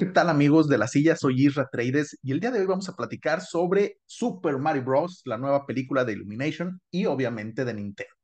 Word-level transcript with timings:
¿qué 0.00 0.06
tal 0.06 0.30
amigos 0.30 0.66
de 0.66 0.78
la 0.78 0.88
silla? 0.88 1.14
Soy 1.14 1.44
Isra 1.44 1.68
Trades 1.70 2.18
y 2.22 2.32
el 2.32 2.40
día 2.40 2.50
de 2.50 2.60
hoy 2.60 2.64
vamos 2.64 2.88
a 2.88 2.96
platicar 2.96 3.42
sobre 3.42 3.98
Super 4.06 4.56
Mario 4.56 4.82
Bros., 4.82 5.20
la 5.26 5.36
nueva 5.36 5.66
película 5.66 6.06
de 6.06 6.14
Illumination 6.14 6.80
y 6.90 7.04
obviamente 7.04 7.66
de 7.66 7.74
Nintendo. 7.74 8.14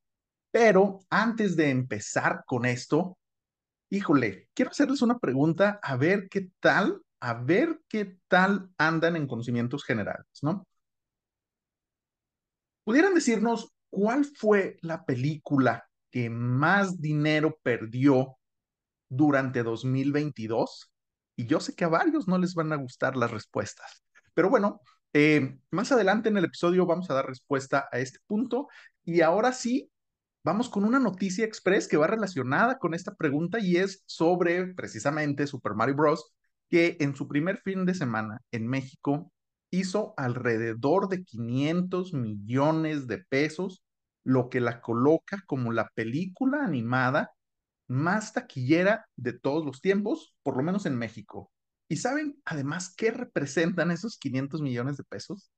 Pero 0.50 1.00
antes 1.10 1.54
de 1.54 1.68
empezar 1.68 2.44
con 2.46 2.64
esto, 2.64 3.18
híjole, 3.90 4.48
quiero 4.54 4.70
hacerles 4.70 5.02
una 5.02 5.18
pregunta 5.18 5.78
a 5.82 5.98
ver 5.98 6.30
qué 6.30 6.48
tal, 6.60 7.02
a 7.20 7.34
ver 7.34 7.82
qué 7.90 8.20
tal 8.26 8.70
andan 8.78 9.14
en 9.16 9.26
conocimientos 9.26 9.84
generales, 9.84 10.24
¿no? 10.40 10.66
¿Pudieran 12.84 13.12
decirnos 13.12 13.74
cuál 13.90 14.24
fue 14.24 14.78
la 14.80 15.04
película 15.04 15.86
que 16.10 16.30
más 16.30 17.02
dinero 17.02 17.58
perdió 17.62 18.38
durante 19.10 19.62
2022? 19.62 20.90
Y 21.36 21.46
yo 21.46 21.60
sé 21.60 21.74
que 21.74 21.84
a 21.84 21.88
varios 21.88 22.26
no 22.26 22.38
les 22.38 22.54
van 22.54 22.72
a 22.72 22.76
gustar 22.76 23.16
las 23.16 23.30
respuestas. 23.30 24.02
Pero 24.34 24.50
bueno, 24.50 24.80
eh, 25.12 25.58
más 25.70 25.92
adelante 25.92 26.28
en 26.28 26.36
el 26.36 26.44
episodio 26.44 26.86
vamos 26.86 27.10
a 27.10 27.14
dar 27.14 27.26
respuesta 27.26 27.88
a 27.92 27.98
este 27.98 28.18
punto. 28.26 28.68
Y 29.04 29.20
ahora 29.20 29.52
sí, 29.52 29.90
vamos 30.44 30.68
con 30.68 30.84
una 30.84 30.98
noticia 30.98 31.44
express 31.44 31.88
que 31.88 31.96
va 31.96 32.06
relacionada 32.06 32.78
con 32.78 32.94
esta 32.94 33.14
pregunta 33.14 33.58
y 33.60 33.76
es 33.76 34.02
sobre 34.06 34.74
precisamente 34.74 35.46
Super 35.46 35.74
Mario 35.74 35.96
Bros. 35.96 36.32
que 36.68 36.96
en 37.00 37.14
su 37.14 37.28
primer 37.28 37.58
fin 37.58 37.86
de 37.86 37.94
semana 37.94 38.40
en 38.50 38.66
México 38.66 39.32
hizo 39.70 40.14
alrededor 40.16 41.08
de 41.08 41.24
500 41.24 42.12
millones 42.14 43.06
de 43.06 43.18
pesos, 43.18 43.82
lo 44.24 44.48
que 44.48 44.60
la 44.60 44.80
coloca 44.80 45.42
como 45.46 45.72
la 45.72 45.88
película 45.94 46.64
animada 46.64 47.32
más 47.88 48.32
taquillera 48.32 49.06
de 49.16 49.32
todos 49.32 49.64
los 49.64 49.80
tiempos, 49.80 50.34
por 50.42 50.56
lo 50.56 50.62
menos 50.62 50.86
en 50.86 50.96
México. 50.96 51.52
¿Y 51.88 51.96
saben 51.96 52.40
además 52.44 52.94
qué 52.96 53.10
representan 53.10 53.90
esos 53.90 54.18
500 54.18 54.60
millones 54.60 54.96
de 54.96 55.04
pesos? 55.04 55.50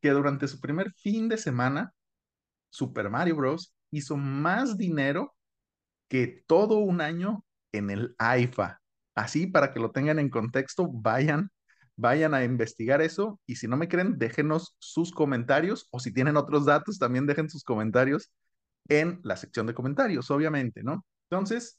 Que 0.00 0.10
durante 0.10 0.48
su 0.48 0.60
primer 0.60 0.92
fin 0.94 1.28
de 1.28 1.38
semana, 1.38 1.92
Super 2.70 3.10
Mario 3.10 3.36
Bros. 3.36 3.74
hizo 3.90 4.16
más 4.16 4.76
dinero 4.76 5.34
que 6.08 6.44
todo 6.46 6.78
un 6.78 7.00
año 7.00 7.44
en 7.72 7.90
el 7.90 8.14
AIFA. 8.18 8.80
Así, 9.14 9.46
para 9.46 9.72
que 9.72 9.80
lo 9.80 9.90
tengan 9.90 10.18
en 10.18 10.30
contexto, 10.30 10.88
vayan, 10.90 11.50
vayan 11.96 12.34
a 12.34 12.44
investigar 12.44 13.02
eso 13.02 13.40
y 13.46 13.56
si 13.56 13.68
no 13.68 13.76
me 13.76 13.88
creen, 13.88 14.18
déjenos 14.18 14.76
sus 14.78 15.12
comentarios 15.12 15.88
o 15.90 16.00
si 16.00 16.12
tienen 16.12 16.36
otros 16.36 16.64
datos, 16.64 16.98
también 16.98 17.26
dejen 17.26 17.50
sus 17.50 17.64
comentarios 17.64 18.30
en 18.88 19.20
la 19.24 19.36
sección 19.36 19.66
de 19.66 19.74
comentarios, 19.74 20.30
obviamente, 20.30 20.82
¿no? 20.82 21.04
Entonces, 21.30 21.78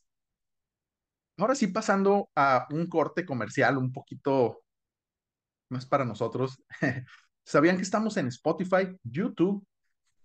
ahora 1.38 1.56
sí 1.56 1.68
pasando 1.68 2.30
a 2.36 2.68
un 2.72 2.88
corte 2.88 3.26
comercial 3.26 3.78
un 3.78 3.92
poquito 3.92 4.62
más 5.70 5.86
para 5.86 6.06
nosotros. 6.06 6.62
¿Sabían 7.46 7.78
que 7.78 7.84
estamos 7.84 8.18
en 8.18 8.28
Spotify, 8.28 8.96
YouTube, 9.04 9.66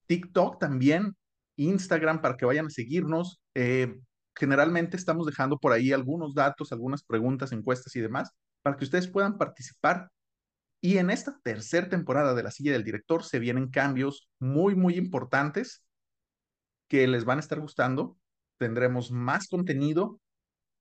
TikTok 0.07 0.59
también, 0.59 1.17
Instagram 1.57 2.21
para 2.21 2.37
que 2.37 2.45
vayan 2.45 2.67
a 2.67 2.71
seguirnos? 2.71 3.41
Eh, 3.55 3.99
generalmente 4.35 4.97
estamos 4.97 5.27
dejando 5.27 5.59
por 5.59 5.73
ahí 5.73 5.93
algunos 5.93 6.35
datos, 6.35 6.73
algunas 6.73 7.03
preguntas, 7.03 7.53
encuestas 7.53 7.95
y 7.97 8.01
demás 8.01 8.31
para 8.65 8.77
que 8.77 8.85
ustedes 8.85 9.07
puedan 9.07 9.39
participar. 9.39 10.11
Y 10.81 10.99
en 10.99 11.11
esta 11.11 11.39
tercera 11.43 11.89
temporada 11.89 12.35
de 12.35 12.43
La 12.43 12.51
Silla 12.51 12.73
del 12.73 12.85
Director 12.85 13.23
se 13.23 13.39
vienen 13.39 13.71
cambios 13.71 14.29
muy, 14.41 14.75
muy 14.75 14.97
importantes 14.97 15.85
que 16.89 17.07
les 17.07 17.25
van 17.25 17.39
a 17.39 17.41
estar 17.41 17.61
gustando 17.61 18.17
tendremos 18.59 19.11
más 19.11 19.49
contenido, 19.49 20.21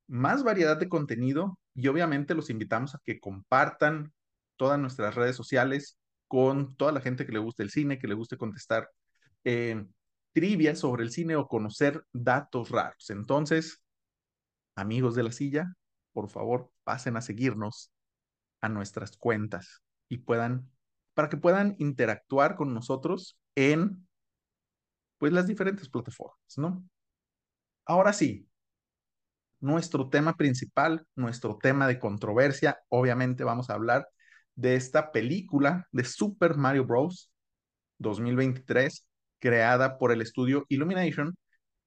más 0.07 0.43
variedad 0.43 0.77
de 0.77 0.89
contenido 0.89 1.59
y 1.73 1.87
obviamente 1.87 2.35
los 2.35 2.49
invitamos 2.49 2.95
a 2.95 2.99
que 3.03 3.19
compartan 3.19 4.13
todas 4.57 4.79
nuestras 4.79 5.15
redes 5.15 5.35
sociales 5.35 5.97
con 6.27 6.75
toda 6.75 6.91
la 6.91 7.01
gente 7.01 7.25
que 7.25 7.31
le 7.31 7.39
guste 7.39 7.63
el 7.63 7.69
cine, 7.69 7.99
que 7.99 8.07
le 8.07 8.13
guste 8.13 8.37
contestar 8.37 8.89
eh, 9.43 9.85
trivia 10.33 10.75
sobre 10.75 11.03
el 11.03 11.11
cine 11.11 11.35
o 11.35 11.47
conocer 11.47 12.03
datos 12.11 12.69
raros. 12.69 13.09
Entonces, 13.09 13.81
amigos 14.75 15.15
de 15.15 15.23
la 15.23 15.31
silla, 15.31 15.73
por 16.11 16.29
favor, 16.29 16.71
pasen 16.83 17.17
a 17.17 17.21
seguirnos 17.21 17.91
a 18.61 18.69
nuestras 18.69 19.17
cuentas 19.17 19.83
y 20.09 20.19
puedan, 20.19 20.69
para 21.13 21.29
que 21.29 21.37
puedan 21.37 21.75
interactuar 21.79 22.55
con 22.55 22.73
nosotros 22.73 23.37
en, 23.55 24.07
pues, 25.17 25.33
las 25.33 25.47
diferentes 25.47 25.89
plataformas, 25.89 26.57
¿no? 26.57 26.83
Ahora 27.85 28.13
sí, 28.13 28.47
nuestro 29.59 30.09
tema 30.09 30.35
principal, 30.35 31.05
nuestro 31.15 31.57
tema 31.61 31.87
de 31.87 31.99
controversia, 31.99 32.79
obviamente 32.89 33.43
vamos 33.43 33.69
a 33.69 33.75
hablar 33.75 34.07
de 34.55 34.75
esta 34.75 35.11
película 35.11 35.87
de 35.91 36.03
Super 36.03 36.57
Mario 36.57 36.85
Bros. 36.85 37.29
2023, 37.99 39.07
creada 39.39 39.97
por 39.97 40.11
el 40.11 40.21
estudio 40.21 40.65
Illumination, 40.69 41.35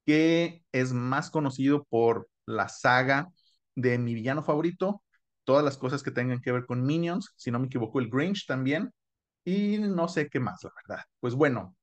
que 0.06 0.64
es 0.72 0.92
más 0.92 1.30
conocido 1.30 1.84
por 1.90 2.28
la 2.46 2.68
saga 2.68 3.28
de 3.76 3.98
mi 3.98 4.14
villano 4.14 4.42
favorito, 4.42 5.02
todas 5.44 5.64
las 5.64 5.78
cosas 5.78 6.02
que 6.02 6.12
tengan 6.12 6.40
que 6.40 6.52
ver 6.52 6.66
con 6.66 6.84
Minions, 6.84 7.32
si 7.36 7.50
no 7.50 7.58
me 7.60 7.66
equivoco, 7.66 8.00
el 8.00 8.10
Grinch 8.10 8.46
también, 8.46 8.92
y 9.44 9.78
no 9.78 10.08
sé 10.08 10.28
qué 10.28 10.40
más, 10.40 10.64
la 10.64 10.70
verdad. 10.76 11.04
Pues 11.20 11.34
bueno, 11.34 11.76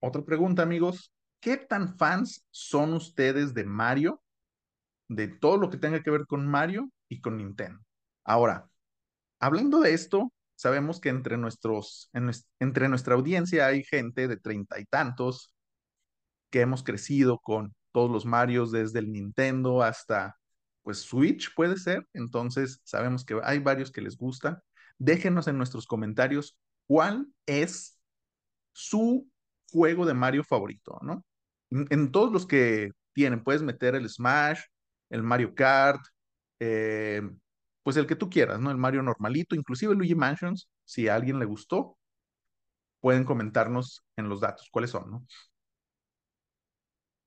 otra 0.00 0.22
pregunta, 0.24 0.62
amigos. 0.62 1.13
¿Qué 1.44 1.58
tan 1.58 1.98
fans 1.98 2.46
son 2.50 2.94
ustedes 2.94 3.52
de 3.52 3.64
Mario? 3.64 4.22
De 5.08 5.28
todo 5.28 5.58
lo 5.58 5.68
que 5.68 5.76
tenga 5.76 6.02
que 6.02 6.10
ver 6.10 6.26
con 6.26 6.46
Mario 6.46 6.90
y 7.06 7.20
con 7.20 7.36
Nintendo. 7.36 7.84
Ahora, 8.24 8.70
hablando 9.38 9.80
de 9.80 9.92
esto, 9.92 10.32
sabemos 10.54 11.00
que 11.00 11.10
entre, 11.10 11.36
nuestros, 11.36 12.10
entre 12.60 12.88
nuestra 12.88 13.14
audiencia 13.14 13.66
hay 13.66 13.84
gente 13.84 14.26
de 14.26 14.38
treinta 14.38 14.80
y 14.80 14.86
tantos 14.86 15.52
que 16.48 16.62
hemos 16.62 16.82
crecido 16.82 17.38
con 17.40 17.74
todos 17.92 18.10
los 18.10 18.24
Marios 18.24 18.72
desde 18.72 19.00
el 19.00 19.12
Nintendo 19.12 19.82
hasta 19.82 20.38
pues 20.82 21.00
Switch 21.00 21.54
puede 21.54 21.76
ser. 21.76 22.08
Entonces 22.14 22.80
sabemos 22.84 23.22
que 23.22 23.38
hay 23.44 23.58
varios 23.58 23.92
que 23.92 24.00
les 24.00 24.16
gusta. 24.16 24.62
Déjenos 24.96 25.46
en 25.46 25.58
nuestros 25.58 25.86
comentarios 25.86 26.56
cuál 26.86 27.26
es 27.44 27.98
su 28.72 29.28
juego 29.70 30.06
de 30.06 30.14
Mario 30.14 30.42
favorito, 30.42 30.98
¿no? 31.02 31.22
En 31.70 32.12
todos 32.12 32.32
los 32.32 32.46
que 32.46 32.90
tienen, 33.12 33.42
puedes 33.42 33.62
meter 33.62 33.94
el 33.94 34.08
Smash, 34.08 34.60
el 35.10 35.22
Mario 35.22 35.54
Kart, 35.54 36.00
eh, 36.60 37.22
pues 37.82 37.96
el 37.96 38.06
que 38.06 38.16
tú 38.16 38.30
quieras, 38.30 38.60
¿no? 38.60 38.70
El 38.70 38.78
Mario 38.78 39.02
normalito, 39.02 39.54
inclusive 39.54 39.94
Luigi 39.94 40.14
Mansions, 40.14 40.68
si 40.84 41.08
a 41.08 41.14
alguien 41.14 41.38
le 41.38 41.44
gustó, 41.44 41.96
pueden 43.00 43.24
comentarnos 43.24 44.02
en 44.16 44.28
los 44.28 44.40
datos 44.40 44.68
cuáles 44.70 44.90
son, 44.90 45.10
¿no? 45.10 45.26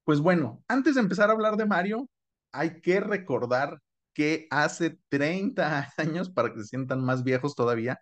Pues 0.03 0.19
bueno, 0.21 0.63
antes 0.67 0.95
de 0.95 1.01
empezar 1.01 1.29
a 1.29 1.33
hablar 1.33 1.57
de 1.57 1.65
Mario, 1.65 2.09
hay 2.51 2.81
que 2.81 2.99
recordar 2.99 3.79
que 4.13 4.47
hace 4.49 4.97
30 5.09 5.89
años, 5.97 6.29
para 6.29 6.53
que 6.53 6.61
se 6.61 6.67
sientan 6.67 7.03
más 7.03 7.23
viejos 7.23 7.55
todavía, 7.55 7.99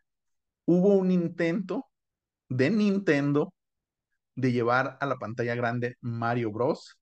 hubo 0.66 0.96
un 0.96 1.12
intento 1.12 1.88
de 2.50 2.70
Nintendo 2.70 3.55
de 4.36 4.52
llevar 4.52 4.98
a 5.02 5.06
la 5.06 5.18
pantalla 5.18 5.56
grande 5.56 5.98
Mario 6.02 6.52
Bros. 6.52 6.98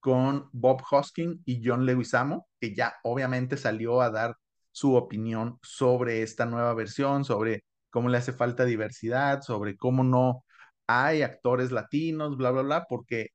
con 0.00 0.48
Bob 0.52 0.82
Hoskin 0.90 1.42
y 1.44 1.62
John 1.64 1.86
Leguizamo, 1.86 2.48
que 2.60 2.74
ya 2.74 2.94
obviamente 3.04 3.56
salió 3.56 4.00
a 4.00 4.10
dar 4.10 4.36
su 4.72 4.94
opinión 4.94 5.58
sobre 5.62 6.22
esta 6.22 6.46
nueva 6.46 6.74
versión, 6.74 7.24
sobre 7.24 7.64
cómo 7.90 8.08
le 8.08 8.18
hace 8.18 8.32
falta 8.32 8.64
diversidad, 8.64 9.42
sobre 9.42 9.76
cómo 9.76 10.04
no 10.04 10.44
hay 10.86 11.22
actores 11.22 11.72
latinos, 11.72 12.36
bla, 12.36 12.50
bla, 12.50 12.62
bla, 12.62 12.86
porque 12.88 13.28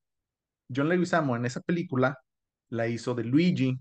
John 0.76 0.90
Leguizamo 0.90 1.36
en 1.36 1.46
esa 1.46 1.62
película 1.62 2.18
la 2.70 2.88
hizo 2.88 3.16
de 3.16 3.24
Luigi. 3.26 3.80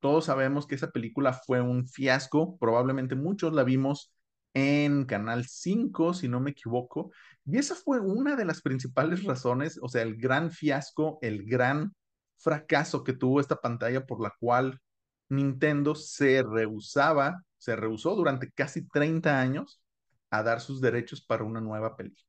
Todos 0.00 0.26
sabemos 0.26 0.66
que 0.66 0.76
esa 0.76 0.90
película 0.90 1.32
fue 1.32 1.60
un 1.60 1.88
fiasco, 1.88 2.56
probablemente 2.58 3.14
muchos 3.16 3.52
la 3.52 3.64
vimos 3.64 4.12
en 4.54 5.04
Canal 5.04 5.46
5, 5.46 6.14
si 6.14 6.28
no 6.28 6.40
me 6.40 6.50
equivoco. 6.50 7.12
Y 7.44 7.58
esa 7.58 7.74
fue 7.74 8.00
una 8.00 8.36
de 8.36 8.44
las 8.44 8.62
principales 8.62 9.24
razones, 9.24 9.78
o 9.82 9.88
sea, 9.88 10.02
el 10.02 10.16
gran 10.16 10.50
fiasco, 10.50 11.18
el 11.22 11.44
gran 11.46 11.94
fracaso 12.36 13.04
que 13.04 13.12
tuvo 13.12 13.40
esta 13.40 13.56
pantalla 13.56 14.06
por 14.06 14.20
la 14.20 14.34
cual 14.38 14.80
Nintendo 15.28 15.94
se 15.94 16.42
rehusaba, 16.42 17.42
se 17.58 17.76
rehusó 17.76 18.14
durante 18.14 18.50
casi 18.52 18.86
30 18.88 19.40
años 19.40 19.82
a 20.30 20.42
dar 20.42 20.60
sus 20.60 20.80
derechos 20.80 21.24
para 21.24 21.44
una 21.44 21.60
nueva 21.60 21.96
película. 21.96 22.24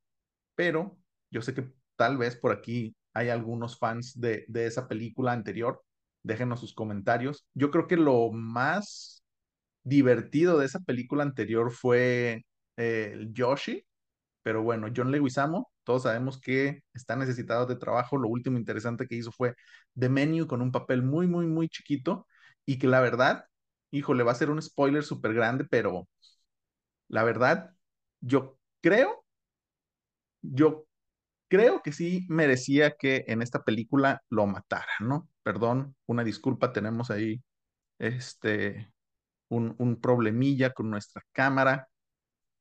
Pero 0.54 0.98
yo 1.30 1.42
sé 1.42 1.54
que 1.54 1.70
tal 1.96 2.18
vez 2.18 2.36
por 2.36 2.52
aquí 2.52 2.94
hay 3.14 3.28
algunos 3.28 3.78
fans 3.78 4.18
de, 4.18 4.44
de 4.48 4.66
esa 4.66 4.88
película 4.88 5.32
anterior. 5.32 5.82
Déjenos 6.22 6.60
sus 6.60 6.74
comentarios. 6.74 7.46
Yo 7.54 7.70
creo 7.70 7.86
que 7.86 7.96
lo 7.96 8.30
más 8.30 9.24
divertido 9.82 10.58
de 10.58 10.66
esa 10.66 10.80
película 10.80 11.22
anterior 11.22 11.72
fue 11.72 12.44
eh, 12.76 13.28
Yoshi, 13.32 13.84
pero 14.42 14.62
bueno, 14.62 14.88
John 14.96 15.10
Leguizamo, 15.12 15.70
todos 15.84 16.04
sabemos 16.04 16.40
que 16.40 16.82
está 16.94 17.16
necesitado 17.16 17.66
de 17.66 17.76
trabajo. 17.76 18.16
Lo 18.18 18.28
último 18.28 18.58
interesante 18.58 19.06
que 19.06 19.16
hizo 19.16 19.32
fue 19.32 19.54
The 19.98 20.08
Menu 20.08 20.46
con 20.46 20.62
un 20.62 20.72
papel 20.72 21.02
muy, 21.02 21.26
muy, 21.26 21.46
muy 21.46 21.68
chiquito 21.68 22.26
y 22.66 22.78
que 22.78 22.86
la 22.88 23.00
verdad 23.00 23.44
híjole, 23.90 24.22
va 24.22 24.32
a 24.32 24.34
ser 24.34 24.50
un 24.50 24.62
spoiler 24.62 25.02
súper 25.02 25.34
grande, 25.34 25.64
pero 25.64 26.08
la 27.08 27.24
verdad, 27.24 27.74
yo 28.20 28.58
creo, 28.80 29.24
yo 30.42 30.86
creo 31.48 31.82
que 31.82 31.92
sí 31.92 32.26
merecía 32.28 32.96
que 32.96 33.24
en 33.28 33.42
esta 33.42 33.64
película 33.64 34.22
lo 34.30 34.46
mataran, 34.46 35.08
¿no? 35.08 35.28
Perdón, 35.42 35.96
una 36.06 36.24
disculpa, 36.24 36.72
tenemos 36.72 37.10
ahí 37.10 37.42
este, 37.98 38.92
un, 39.50 39.76
un 39.78 40.00
problemilla 40.00 40.72
con 40.72 40.90
nuestra 40.90 41.22
cámara, 41.32 41.88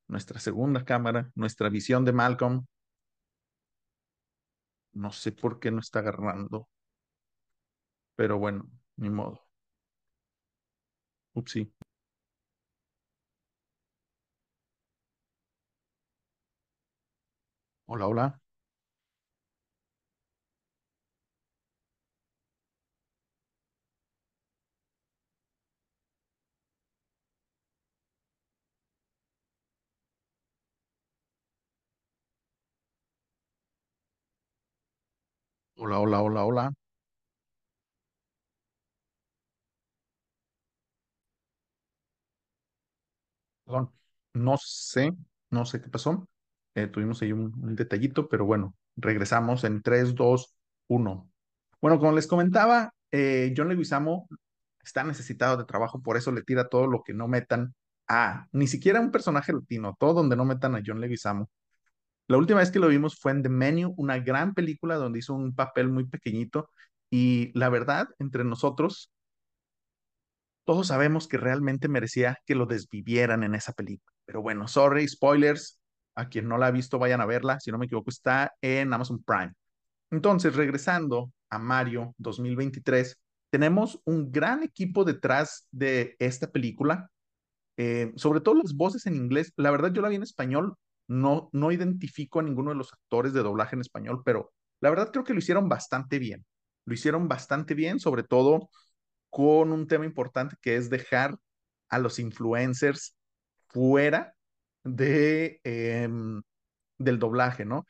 nuestra 0.08 0.40
segunda 0.40 0.86
cámara, 0.86 1.32
nuestra 1.36 1.70
visión 1.70 2.06
de 2.06 2.14
Malcolm. 2.14 2.66
No 4.94 5.12
sé 5.12 5.32
por 5.32 5.60
qué 5.60 5.72
no 5.72 5.80
está 5.80 5.98
agarrando, 6.00 6.70
pero 8.16 8.38
bueno, 8.38 8.70
ni 8.98 9.10
modo. 9.10 9.48
Upsi. 11.36 11.72
Hola, 17.88 18.08
hola. 18.08 18.42
Hola, 35.80 35.98
hola, 36.00 36.22
hola, 36.22 36.46
hola. 36.46 36.74
Perdón, 43.66 43.92
no 44.34 44.58
sé, 44.58 45.14
no 45.50 45.66
sé 45.66 45.81
qué 45.81 45.90
pasó. 45.90 46.28
Eh, 46.76 46.88
tuvimos 46.88 47.22
ahí 47.22 47.31
un, 47.31 47.54
un 47.64 47.76
detallito, 47.76 48.28
pero 48.30 48.46
bueno, 48.46 48.76
regresamos 48.96 49.64
en 49.64 49.81
tres 49.81 50.16
dos 50.16 50.56
uno 50.88 51.30
Bueno, 51.81 52.00
como 52.00 52.12
les 52.14 52.28
comentaba, 52.28 52.94
eh, 53.12 53.54
John 53.56 53.70
Leguizamo 53.70 54.28
está 54.84 55.04
necesitado 55.04 55.58
de 55.58 55.66
trabajo, 55.66 56.02
por 56.02 56.18
eso 56.18 56.31
le 56.31 56.44
tira 56.44 56.70
todo 56.70 56.88
lo 56.88 57.04
que 57.04 57.14
no 57.14 57.28
metan 57.28 57.76
a, 58.08 58.48
ni 58.52 58.68
siquiera 58.68 59.00
un 59.02 59.12
personaje 59.12 59.54
latino, 59.54 59.96
todo 60.00 60.14
donde 60.16 60.36
no 60.36 60.46
metan 60.46 60.76
a 60.76 60.81
John 60.86 61.00
Leguizamo. 61.02 61.50
La 62.30 62.38
última 62.38 62.60
vez 62.60 62.70
que 62.70 62.80
lo 62.80 62.88
vimos 62.90 63.20
fue 63.20 63.31
en 63.31 63.42
The 63.42 63.50
Menu, 63.50 63.96
una 63.98 64.20
gran 64.20 64.54
película 64.54 64.98
donde 64.98 65.18
hizo 65.18 65.34
un 65.34 65.56
papel 65.56 65.90
muy 65.90 66.06
pequeñito 66.06 66.70
y 67.10 67.52
la 67.58 67.70
verdad, 67.70 68.08
entre 68.20 68.44
nosotros, 68.44 69.12
todos 70.64 70.86
sabemos 70.86 71.28
que 71.28 71.38
realmente 71.38 71.88
merecía 71.88 72.38
que 72.46 72.54
lo 72.54 72.68
desvivieran 72.68 73.44
en 73.44 73.56
esa 73.56 73.74
película. 73.74 74.16
Pero 74.26 74.44
bueno, 74.44 74.68
sorry, 74.68 75.08
spoilers. 75.08 75.80
A 76.14 76.30
quien 76.30 76.48
no 76.48 76.60
la 76.60 76.68
ha 76.68 76.72
visto, 76.72 77.00
vayan 77.00 77.22
a 77.22 77.26
verla. 77.26 77.60
Si 77.60 77.72
no 77.72 77.80
me 77.80 77.88
equivoco, 77.88 78.12
está 78.12 78.54
en 78.62 78.94
Amazon 78.94 79.24
Prime. 79.24 79.54
Entonces, 80.12 80.56
regresando 80.56 81.31
a 81.50 81.58
Mario 81.58 82.14
2023, 82.20 83.18
tenemos 83.50 84.00
un 84.06 84.31
gran 84.31 84.62
equipo 84.62 85.04
detrás 85.04 85.68
de 85.72 86.16
esta 86.20 86.52
película. 86.52 87.10
Eh, 87.78 88.12
sobre 88.18 88.42
todo 88.42 88.54
las 88.54 88.76
voces 88.76 89.08
en 89.08 89.16
inglés. 89.16 89.52
La 89.56 89.72
verdad, 89.72 89.92
yo 89.92 90.04
la 90.04 90.10
vi 90.10 90.18
en 90.18 90.24
español. 90.24 90.76
No, 91.10 91.50
no 91.54 91.72
identifico 91.74 92.40
a 92.40 92.44
ninguno 92.44 92.72
de 92.72 92.78
los 92.78 92.94
actores 92.94 93.34
de 93.34 93.44
doblaje 93.44 93.76
en 93.76 93.82
español, 93.82 94.22
pero 94.24 94.54
la 94.82 94.90
verdad 94.92 95.12
creo 95.12 95.26
que 95.26 95.34
lo 95.34 95.40
hicieron 95.40 95.68
bastante 95.70 96.20
bien. 96.20 96.46
Lo 96.86 96.94
hicieron 96.94 97.28
bastante 97.28 97.74
bien, 97.74 98.00
sobre 98.00 98.24
todo 98.24 98.70
con 99.30 99.72
un 99.74 99.88
tema 99.88 100.06
importante 100.06 100.56
que 100.62 100.78
es 100.78 100.90
dejar 100.90 101.38
a 101.90 102.00
los 102.00 102.20
influencers 102.20 103.16
fuera 103.68 104.36
de, 104.84 105.62
eh, 105.64 106.10
del 106.98 107.20
doblaje, 107.20 107.66
¿no? 107.66 107.86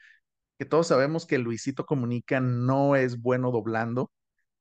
Que 0.57 0.65
todos 0.65 0.87
sabemos 0.87 1.25
que 1.27 1.39
Luisito 1.39 1.85
Comunica 1.85 2.39
no 2.41 2.95
es 2.95 3.21
bueno 3.21 3.51
doblando, 3.51 4.11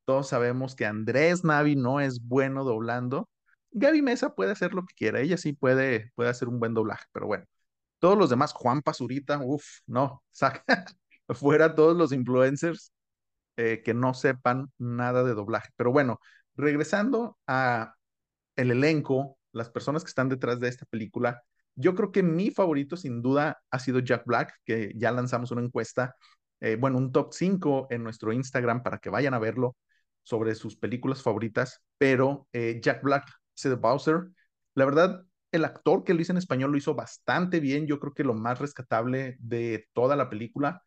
todos 0.06 0.28
sabemos 0.28 0.76
que 0.76 0.86
Andrés 0.86 1.44
Navi 1.44 1.76
no 1.76 2.00
es 2.00 2.22
bueno 2.26 2.64
doblando. 2.64 3.28
Gaby 3.72 4.02
Mesa 4.02 4.34
puede 4.34 4.52
hacer 4.52 4.74
lo 4.74 4.84
que 4.86 4.94
quiera, 4.94 5.20
ella 5.20 5.36
sí 5.38 5.52
puede, 5.52 6.12
puede 6.16 6.30
hacer 6.30 6.48
un 6.48 6.60
buen 6.60 6.74
doblaje, 6.74 7.04
pero 7.12 7.26
bueno, 7.26 7.44
todos 7.98 8.18
los 8.18 8.30
demás, 8.30 8.52
Juan 8.52 8.82
Pazurita, 8.82 9.40
uff, 9.42 9.64
no, 9.86 10.22
saca 10.30 10.84
fuera 11.34 11.74
todos 11.74 11.96
los 11.96 12.12
influencers 12.12 12.92
eh, 13.56 13.82
que 13.84 13.94
no 13.94 14.14
sepan 14.14 14.70
nada 14.78 15.24
de 15.24 15.34
doblaje. 15.34 15.70
Pero 15.76 15.92
bueno, 15.92 16.20
regresando 16.56 17.38
a 17.46 17.94
el 18.56 18.70
elenco, 18.70 19.38
las 19.52 19.70
personas 19.70 20.04
que 20.04 20.08
están 20.08 20.28
detrás 20.28 20.60
de 20.60 20.68
esta 20.68 20.86
película, 20.86 21.42
yo 21.74 21.94
creo 21.94 22.12
que 22.12 22.22
mi 22.22 22.50
favorito 22.50 22.96
sin 22.96 23.22
duda 23.22 23.60
ha 23.70 23.78
sido 23.78 24.00
Jack 24.00 24.24
Black, 24.26 24.54
que 24.64 24.92
ya 24.96 25.12
lanzamos 25.12 25.50
una 25.50 25.62
encuesta, 25.62 26.14
eh, 26.60 26.76
bueno, 26.76 26.98
un 26.98 27.12
top 27.12 27.32
5 27.32 27.88
en 27.90 28.02
nuestro 28.02 28.32
Instagram 28.32 28.82
para 28.82 28.98
que 28.98 29.10
vayan 29.10 29.34
a 29.34 29.38
verlo 29.38 29.76
sobre 30.22 30.54
sus 30.54 30.76
películas 30.76 31.22
favoritas, 31.22 31.82
pero 31.98 32.48
eh, 32.52 32.80
Jack 32.82 33.02
Black, 33.02 33.24
de 33.62 33.74
Bowser, 33.74 34.28
la 34.74 34.84
verdad, 34.84 35.24
el 35.52 35.64
actor 35.64 36.04
que 36.04 36.14
lo 36.14 36.20
hizo 36.20 36.32
en 36.32 36.38
español 36.38 36.72
lo 36.72 36.78
hizo 36.78 36.94
bastante 36.94 37.60
bien, 37.60 37.86
yo 37.86 38.00
creo 38.00 38.14
que 38.14 38.24
lo 38.24 38.34
más 38.34 38.58
rescatable 38.58 39.36
de 39.40 39.86
toda 39.92 40.16
la 40.16 40.28
película. 40.30 40.82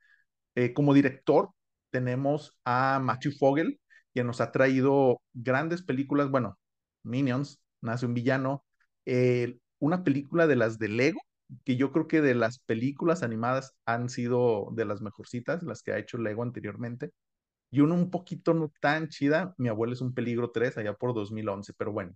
Eh, 0.56 0.74
como 0.74 0.94
director, 0.94 1.50
tenemos 1.92 2.58
a 2.66 3.00
Matthew 3.02 3.34
Fogel, 3.40 3.80
quien 4.14 4.28
nos 4.28 4.42
ha 4.42 4.52
traído 4.52 5.22
grandes 5.34 5.84
películas, 5.84 6.30
bueno, 6.30 6.58
Minions, 7.04 7.62
Nace 7.82 8.06
un 8.06 8.14
Villano, 8.14 8.64
eh, 9.06 9.58
una 9.80 10.04
película 10.04 10.48
de 10.48 10.56
las 10.56 10.78
de 10.80 10.90
Lego, 10.90 11.22
que 11.66 11.76
yo 11.78 11.92
creo 11.92 12.08
que 12.08 12.22
de 12.22 12.36
las 12.36 12.60
películas 12.60 13.24
animadas 13.24 13.76
han 13.86 14.10
sido 14.10 14.70
de 14.74 14.86
las 14.86 15.02
mejorcitas, 15.02 15.64
las 15.64 15.82
que 15.84 15.92
ha 15.94 15.98
hecho 15.98 16.18
Lego 16.18 16.44
anteriormente, 16.44 17.12
y 17.72 17.82
una 17.82 17.96
un 17.96 18.12
poquito 18.12 18.54
no 18.54 18.72
tan 18.82 19.10
chida, 19.10 19.56
Mi 19.58 19.70
abuelo 19.70 19.94
es 19.94 20.02
un 20.02 20.14
peligro 20.14 20.52
3, 20.52 20.78
allá 20.78 20.94
por 20.94 21.14
2011, 21.14 21.74
pero 21.78 21.92
bueno, 21.92 22.16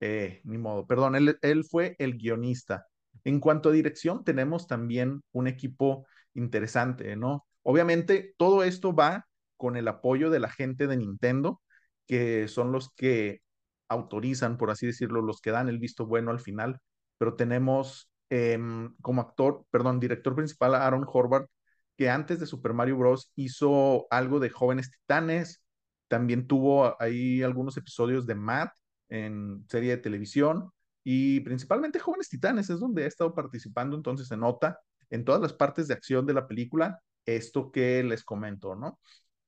eh, 0.00 0.40
ni 0.44 0.58
modo, 0.58 0.86
perdón, 0.86 1.14
él, 1.16 1.38
él 1.42 1.64
fue 1.64 1.96
el 1.98 2.16
guionista. 2.18 2.86
En 3.24 3.40
cuanto 3.40 3.68
a 3.68 3.72
dirección, 3.72 4.24
tenemos 4.24 4.66
también 4.66 5.22
un 5.32 5.46
equipo 5.46 6.06
interesante, 6.34 7.16
¿no? 7.16 7.46
Obviamente, 7.62 8.34
todo 8.38 8.62
esto 8.64 8.94
va 8.94 9.26
con 9.56 9.76
el 9.76 9.88
apoyo 9.88 10.30
de 10.30 10.40
la 10.40 10.48
gente 10.48 10.86
de 10.86 10.96
Nintendo, 10.96 11.60
que 12.06 12.48
son 12.48 12.72
los 12.72 12.92
que 12.94 13.40
autorizan, 13.88 14.56
por 14.56 14.70
así 14.70 14.86
decirlo, 14.86 15.20
los 15.22 15.40
que 15.40 15.50
dan 15.50 15.68
el 15.68 15.78
visto 15.78 16.06
bueno 16.06 16.30
al 16.30 16.40
final, 16.40 16.80
pero 17.18 17.34
tenemos 17.34 18.10
eh, 18.30 18.58
como 19.02 19.20
actor, 19.20 19.66
perdón, 19.70 20.00
director 20.00 20.34
principal 20.34 20.74
Aaron 20.74 21.04
Horvath, 21.06 21.46
que 21.96 22.08
antes 22.08 22.40
de 22.40 22.46
Super 22.46 22.72
Mario 22.72 22.96
Bros. 22.96 23.30
hizo 23.36 24.06
algo 24.10 24.40
de 24.40 24.48
Jóvenes 24.50 24.90
Titanes, 24.90 25.62
también 26.08 26.46
tuvo 26.46 27.00
ahí 27.02 27.42
algunos 27.42 27.76
episodios 27.76 28.26
de 28.26 28.34
Matt 28.34 28.72
en 29.10 29.64
serie 29.68 29.90
de 29.90 30.02
televisión 30.02 30.70
y 31.04 31.40
principalmente 31.40 31.98
Jóvenes 31.98 32.28
Titanes 32.28 32.70
es 32.70 32.80
donde 32.80 33.04
ha 33.04 33.08
estado 33.08 33.34
participando, 33.34 33.96
entonces 33.96 34.28
se 34.28 34.36
nota 34.36 34.80
en 35.10 35.24
todas 35.24 35.40
las 35.40 35.52
partes 35.52 35.88
de 35.88 35.94
acción 35.94 36.26
de 36.26 36.34
la 36.34 36.46
película 36.46 37.00
esto 37.26 37.70
que 37.70 38.02
les 38.02 38.24
comento, 38.24 38.74
¿no? 38.74 38.98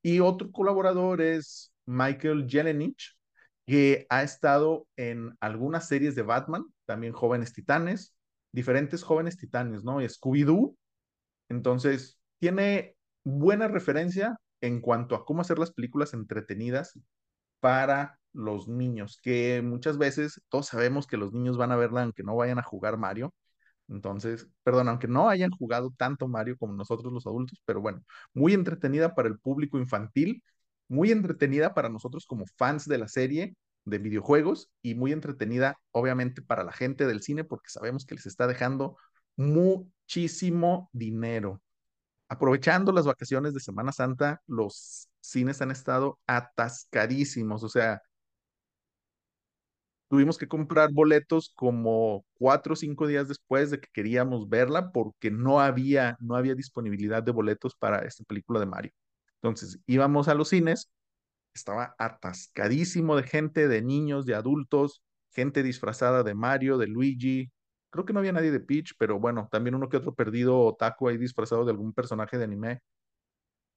Y 0.02 0.20
otro 0.20 0.50
colaborador 0.50 1.20
es 1.20 1.72
Michael 1.86 2.46
Jelenich, 2.48 3.16
que 3.66 4.06
ha 4.10 4.22
estado 4.22 4.86
en 4.96 5.36
algunas 5.40 5.88
series 5.88 6.14
de 6.14 6.22
Batman, 6.22 6.64
también 6.84 7.12
Jóvenes 7.12 7.52
Titanes, 7.52 8.14
diferentes 8.52 9.02
Jóvenes 9.02 9.36
Titanes, 9.36 9.84
¿no? 9.84 10.00
Scooby-Doo. 10.00 10.76
Entonces, 11.48 12.18
tiene 12.38 12.96
buena 13.24 13.68
referencia 13.68 14.36
en 14.60 14.80
cuanto 14.80 15.14
a 15.14 15.24
cómo 15.24 15.42
hacer 15.42 15.58
las 15.58 15.72
películas 15.72 16.14
entretenidas 16.14 16.98
para 17.60 18.18
los 18.32 18.68
niños, 18.68 19.18
que 19.22 19.62
muchas 19.62 19.98
veces 19.98 20.40
todos 20.48 20.66
sabemos 20.66 21.06
que 21.06 21.16
los 21.16 21.32
niños 21.32 21.56
van 21.58 21.72
a 21.72 21.76
verla 21.76 22.02
aunque 22.02 22.22
no 22.22 22.36
vayan 22.36 22.58
a 22.58 22.62
jugar 22.62 22.98
Mario, 22.98 23.34
entonces, 23.88 24.48
perdón, 24.62 24.88
aunque 24.88 25.08
no 25.08 25.28
hayan 25.28 25.50
jugado 25.50 25.92
tanto 25.96 26.28
Mario 26.28 26.56
como 26.58 26.72
nosotros 26.74 27.12
los 27.12 27.26
adultos, 27.26 27.62
pero 27.66 27.80
bueno, 27.80 28.02
muy 28.34 28.54
entretenida 28.54 29.14
para 29.14 29.28
el 29.28 29.38
público 29.38 29.78
infantil, 29.78 30.42
muy 30.88 31.10
entretenida 31.10 31.74
para 31.74 31.88
nosotros 31.88 32.26
como 32.26 32.46
fans 32.56 32.86
de 32.86 32.98
la 32.98 33.08
serie 33.08 33.56
de 33.84 33.98
videojuegos 33.98 34.70
y 34.82 34.94
muy 34.94 35.12
entretenida 35.12 35.76
obviamente 35.90 36.42
para 36.42 36.64
la 36.64 36.72
gente 36.72 37.06
del 37.06 37.22
cine 37.22 37.44
porque 37.44 37.70
sabemos 37.70 38.06
que 38.06 38.14
les 38.14 38.26
está 38.26 38.46
dejando 38.46 38.96
muchísimo 39.36 40.88
dinero. 40.92 41.60
Aprovechando 42.28 42.92
las 42.92 43.06
vacaciones 43.06 43.54
de 43.54 43.60
Semana 43.60 43.92
Santa, 43.92 44.40
los 44.46 45.08
cines 45.20 45.60
han 45.60 45.70
estado 45.70 46.18
atascadísimos, 46.26 47.62
o 47.62 47.68
sea, 47.68 48.00
tuvimos 50.12 50.36
que 50.36 50.46
comprar 50.46 50.92
boletos 50.92 51.54
como 51.56 52.26
cuatro 52.34 52.74
o 52.74 52.76
cinco 52.76 53.06
días 53.06 53.28
después 53.28 53.70
de 53.70 53.80
que 53.80 53.88
queríamos 53.94 54.46
verla 54.46 54.92
porque 54.92 55.30
no 55.30 55.58
había, 55.58 56.18
no 56.20 56.36
había 56.36 56.54
disponibilidad 56.54 57.22
de 57.22 57.32
boletos 57.32 57.74
para 57.74 58.00
esta 58.00 58.22
película 58.24 58.60
de 58.60 58.66
Mario. 58.66 58.92
Entonces 59.36 59.80
íbamos 59.86 60.28
a 60.28 60.34
los 60.34 60.50
cines, 60.50 60.90
estaba 61.54 61.94
atascadísimo 61.96 63.16
de 63.16 63.22
gente, 63.22 63.68
de 63.68 63.80
niños, 63.80 64.26
de 64.26 64.34
adultos. 64.34 65.02
gente 65.30 65.62
disfrazada 65.62 66.22
de 66.22 66.34
Mario, 66.34 66.76
de 66.76 66.88
Luigi. 66.88 67.50
Creo 67.88 68.04
que 68.04 68.12
no 68.12 68.18
había 68.18 68.32
nadie 68.32 68.50
de 68.50 68.60
Peach, 68.60 68.92
pero 68.98 69.18
bueno, 69.18 69.48
también 69.50 69.74
uno 69.74 69.88
que 69.88 69.96
otro 69.96 70.14
perdido 70.14 70.60
otaku 70.60 71.08
ahí 71.08 71.16
disfrazado 71.16 71.64
de 71.64 71.70
algún 71.70 71.94
personaje 71.94 72.36
de 72.36 72.44
anime. 72.44 72.80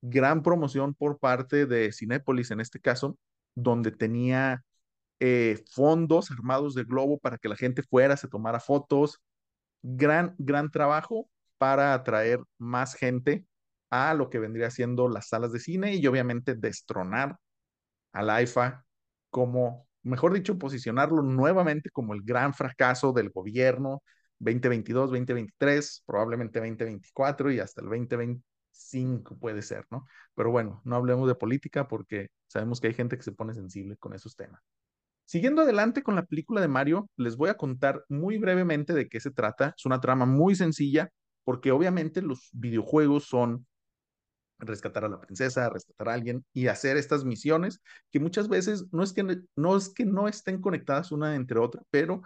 Gran 0.01 0.43
promoción 0.43 0.95
por 0.95 1.17
parte 1.17 1.65
de 1.65 1.93
Cinépolis 1.93 2.51
en 2.51 2.59
este 2.59 2.81
caso, 2.81 3.17
donde 3.55 3.91
tenía 3.91 4.65
eh, 5.19 5.63
fondos 5.73 6.31
armados 6.31 6.75
de 6.75 6.83
globo 6.83 7.19
para 7.19 7.37
que 7.37 7.49
la 7.49 7.55
gente 7.55 7.83
fuera, 7.83 8.17
se 8.17 8.27
tomara 8.27 8.59
fotos. 8.59 9.21
Gran, 9.81 10.35
gran 10.37 10.71
trabajo 10.71 11.29
para 11.57 11.93
atraer 11.93 12.39
más 12.57 12.95
gente 12.95 13.45
a 13.89 14.13
lo 14.13 14.29
que 14.29 14.39
vendría 14.39 14.71
siendo 14.71 15.07
las 15.09 15.29
salas 15.29 15.51
de 15.51 15.59
cine 15.59 15.95
y 15.95 16.05
obviamente 16.07 16.55
destronar 16.55 17.37
al 18.13 18.43
IFA 18.43 18.85
como, 19.29 19.87
mejor 20.03 20.33
dicho, 20.33 20.57
posicionarlo 20.57 21.21
nuevamente 21.21 21.89
como 21.91 22.13
el 22.13 22.21
gran 22.23 22.53
fracaso 22.53 23.13
del 23.13 23.29
gobierno 23.29 24.03
2022, 24.39 25.11
2023, 25.11 26.03
probablemente 26.05 26.59
2024 26.59 27.51
y 27.51 27.59
hasta 27.59 27.81
el 27.81 27.87
2025 27.87 29.37
puede 29.39 29.61
ser, 29.61 29.85
¿no? 29.89 30.05
Pero 30.35 30.51
bueno, 30.51 30.81
no 30.85 30.95
hablemos 30.95 31.27
de 31.27 31.35
política 31.35 31.87
porque 31.87 32.29
sabemos 32.47 32.79
que 32.79 32.87
hay 32.87 32.93
gente 32.93 33.17
que 33.17 33.23
se 33.23 33.31
pone 33.31 33.53
sensible 33.53 33.97
con 33.97 34.13
esos 34.13 34.35
temas. 34.35 34.61
Siguiendo 35.25 35.63
adelante 35.63 36.03
con 36.03 36.15
la 36.15 36.25
película 36.25 36.61
de 36.61 36.67
Mario, 36.67 37.09
les 37.17 37.35
voy 37.35 37.49
a 37.49 37.57
contar 37.57 38.05
muy 38.09 38.37
brevemente 38.37 38.93
de 38.93 39.09
qué 39.09 39.19
se 39.19 39.31
trata. 39.31 39.73
Es 39.77 39.85
una 39.85 39.99
trama 39.99 40.25
muy 40.25 40.55
sencilla 40.55 41.09
porque 41.43 41.71
obviamente 41.71 42.21
los 42.21 42.49
videojuegos 42.53 43.25
son 43.25 43.65
rescatar 44.59 45.05
a 45.05 45.09
la 45.09 45.19
princesa, 45.19 45.69
rescatar 45.69 46.09
a 46.09 46.13
alguien 46.13 46.45
y 46.53 46.67
hacer 46.67 46.97
estas 46.97 47.25
misiones 47.25 47.81
que 48.11 48.19
muchas 48.19 48.47
veces 48.47 48.85
no 48.91 49.03
es 49.03 49.13
que 49.13 49.23
no, 49.55 49.77
es 49.77 49.89
que 49.89 50.05
no 50.05 50.27
estén 50.27 50.61
conectadas 50.61 51.11
una 51.11 51.35
entre 51.35 51.59
otra, 51.59 51.81
pero 51.91 52.21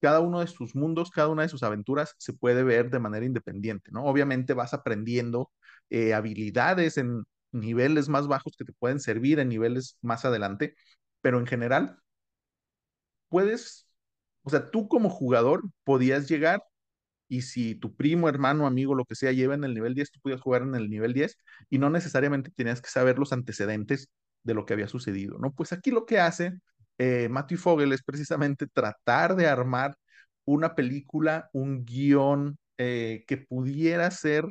cada 0.00 0.20
uno 0.20 0.40
de 0.40 0.46
sus 0.46 0.74
mundos, 0.76 1.10
cada 1.10 1.28
una 1.28 1.42
de 1.42 1.48
sus 1.48 1.62
aventuras 1.62 2.14
se 2.18 2.32
puede 2.32 2.62
ver 2.62 2.90
de 2.90 3.00
manera 3.00 3.26
independiente, 3.26 3.90
¿no? 3.92 4.04
Obviamente 4.04 4.54
vas 4.54 4.74
aprendiendo 4.74 5.50
eh, 5.90 6.14
habilidades 6.14 6.98
en 6.98 7.24
niveles 7.52 8.08
más 8.08 8.28
bajos 8.28 8.54
que 8.56 8.64
te 8.64 8.72
pueden 8.74 9.00
servir 9.00 9.38
en 9.40 9.48
niveles 9.48 9.98
más 10.02 10.24
adelante, 10.24 10.76
pero 11.22 11.38
en 11.40 11.46
general 11.46 11.98
puedes, 13.28 13.88
o 14.42 14.50
sea, 14.50 14.70
tú 14.70 14.88
como 14.88 15.10
jugador 15.10 15.62
podías 15.84 16.28
llegar 16.28 16.62
y 17.28 17.42
si 17.42 17.74
tu 17.74 17.94
primo, 17.96 18.28
hermano, 18.28 18.66
amigo, 18.66 18.94
lo 18.94 19.04
que 19.04 19.14
sea, 19.16 19.32
lleva 19.32 19.54
en 19.54 19.64
el 19.64 19.74
nivel 19.74 19.94
10, 19.94 20.10
tú 20.12 20.20
podías 20.20 20.40
jugar 20.40 20.62
en 20.62 20.74
el 20.74 20.88
nivel 20.90 21.12
10 21.12 21.38
y 21.70 21.78
no 21.78 21.90
necesariamente 21.90 22.50
tenías 22.52 22.80
que 22.80 22.90
saber 22.90 23.18
los 23.18 23.32
antecedentes 23.32 24.08
de 24.44 24.54
lo 24.54 24.64
que 24.66 24.74
había 24.74 24.88
sucedido, 24.88 25.38
¿no? 25.38 25.52
Pues 25.52 25.72
aquí 25.72 25.90
lo 25.90 26.06
que 26.06 26.20
hace 26.20 26.52
eh, 26.98 27.28
Matthew 27.28 27.58
Fogel 27.58 27.92
es 27.92 28.02
precisamente 28.02 28.66
tratar 28.68 29.34
de 29.36 29.48
armar 29.48 29.96
una 30.44 30.74
película, 30.76 31.50
un 31.52 31.84
guion 31.84 32.58
eh, 32.78 33.24
que 33.26 33.38
pudiera 33.38 34.10
ser 34.12 34.46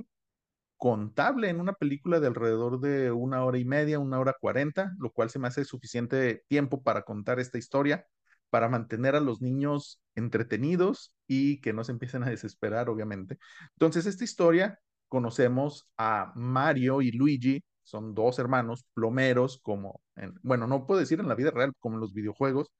contable 0.78 1.50
en 1.50 1.60
una 1.62 1.74
película 1.74 2.20
de 2.20 2.28
alrededor 2.28 2.80
de 2.80 3.12
una 3.12 3.44
hora 3.46 3.58
y 3.58 3.66
media, 3.66 4.00
una 4.00 4.20
hora 4.20 4.36
cuarenta, 4.40 4.94
lo 5.00 5.12
cual 5.12 5.30
se 5.30 5.40
me 5.40 5.48
hace 5.48 5.66
suficiente 5.66 6.44
tiempo 6.48 6.84
para 6.84 7.04
contar 7.04 7.40
esta 7.40 7.58
historia 7.58 8.06
para 8.50 8.70
mantener 8.70 9.16
a 9.16 9.20
los 9.20 9.42
niños 9.42 10.02
entretenidos 10.16 11.14
y 11.28 11.60
que 11.62 11.74
no 11.74 11.84
se 11.84 11.92
empiecen 11.92 12.24
a 12.24 12.30
desesperar, 12.30 12.90
obviamente. 12.90 13.38
Entonces, 13.74 14.06
esta 14.06 14.24
historia 14.24 14.80
conocemos 15.08 15.90
a 15.98 16.32
Mario 16.36 17.02
y 17.02 17.12
Luigi, 17.12 17.64
son 17.84 18.16
dos 18.16 18.40
hermanos 18.40 18.86
plomeros, 18.94 19.60
como, 19.62 20.02
en, 20.16 20.34
bueno, 20.42 20.68
no 20.68 20.88
puedo 20.88 21.00
decir 21.00 21.20
en 21.20 21.28
la 21.28 21.36
vida 21.36 21.52
real, 21.52 21.74
como 21.80 21.96
en 21.96 22.02
los 22.02 22.14
videojuegos, 22.14 22.72